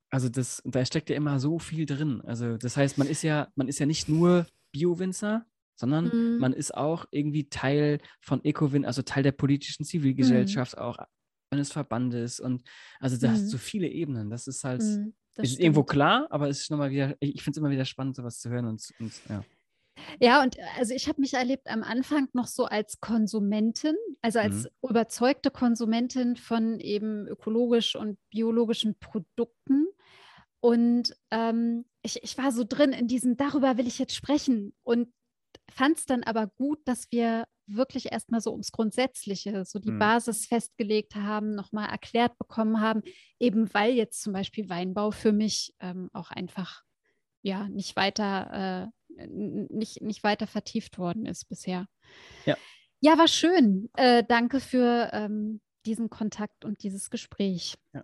[0.09, 2.21] also das, da steckt ja immer so viel drin.
[2.21, 5.45] Also das heißt, man ist ja, man ist ja nicht nur Bio-Winzer,
[5.75, 6.37] sondern mhm.
[6.39, 10.81] man ist auch irgendwie Teil von Ecowin, also Teil der politischen Zivilgesellschaft, mhm.
[10.81, 10.97] auch
[11.51, 12.39] eines Verbandes.
[12.39, 12.63] Und
[12.99, 13.49] also da hast du mhm.
[13.49, 14.29] so viele Ebenen.
[14.29, 15.63] Das ist halt, mhm, das ist stimmt.
[15.63, 18.49] irgendwo klar, aber es ist nochmal wieder, ich finde es immer wieder spannend, sowas zu
[18.49, 19.43] hören und, und ja.
[20.19, 24.65] Ja, und also ich habe mich erlebt am Anfang noch so als Konsumentin, also als
[24.65, 24.89] mhm.
[24.89, 29.87] überzeugte Konsumentin von eben ökologisch und biologischen Produkten.
[30.59, 35.07] Und ähm, ich, ich war so drin in diesem, darüber will ich jetzt sprechen und
[35.71, 39.99] fand es dann aber gut, dass wir wirklich erstmal so ums Grundsätzliche, so die mhm.
[39.99, 43.01] Basis festgelegt haben, nochmal erklärt bekommen haben,
[43.39, 46.83] eben weil jetzt zum Beispiel Weinbau für mich ähm, auch einfach
[47.41, 51.87] ja nicht weiter, äh, nicht, nicht weiter vertieft worden ist bisher.
[52.45, 52.57] Ja,
[52.99, 53.89] ja war schön.
[53.93, 57.75] Äh, danke für ähm, diesen Kontakt und dieses Gespräch.
[57.93, 58.03] Ja.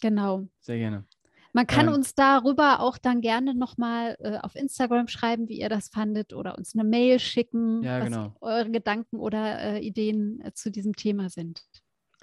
[0.00, 0.48] Genau.
[0.60, 1.06] Sehr gerne.
[1.52, 5.68] Man kann ähm, uns darüber auch dann gerne nochmal äh, auf Instagram schreiben, wie ihr
[5.68, 8.34] das fandet, oder uns eine Mail schicken, ja, was genau.
[8.40, 11.62] eure Gedanken oder äh, Ideen äh, zu diesem Thema sind.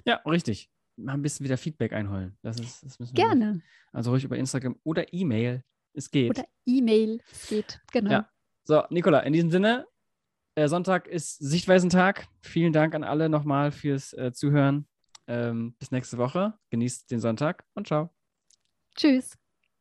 [0.04, 0.70] Ja, richtig.
[0.96, 2.36] Mal ein bisschen wieder Feedback einholen.
[2.42, 3.54] Das ist, das müssen wir gerne.
[3.54, 3.66] Nicht.
[3.92, 5.62] Also ruhig über Instagram oder E-Mail.
[5.92, 6.30] Es geht.
[6.30, 7.20] Oder E-Mail.
[7.30, 8.10] Es geht, genau.
[8.10, 8.28] Ja.
[8.64, 9.86] So, Nicola, in diesem Sinne,
[10.54, 12.26] äh, Sonntag ist Sichtweisentag.
[12.42, 14.88] Vielen Dank an alle nochmal fürs äh, Zuhören.
[15.26, 16.54] Ähm, bis nächste Woche.
[16.70, 18.17] Genießt den Sonntag und ciao.
[18.98, 19.38] Tschüss.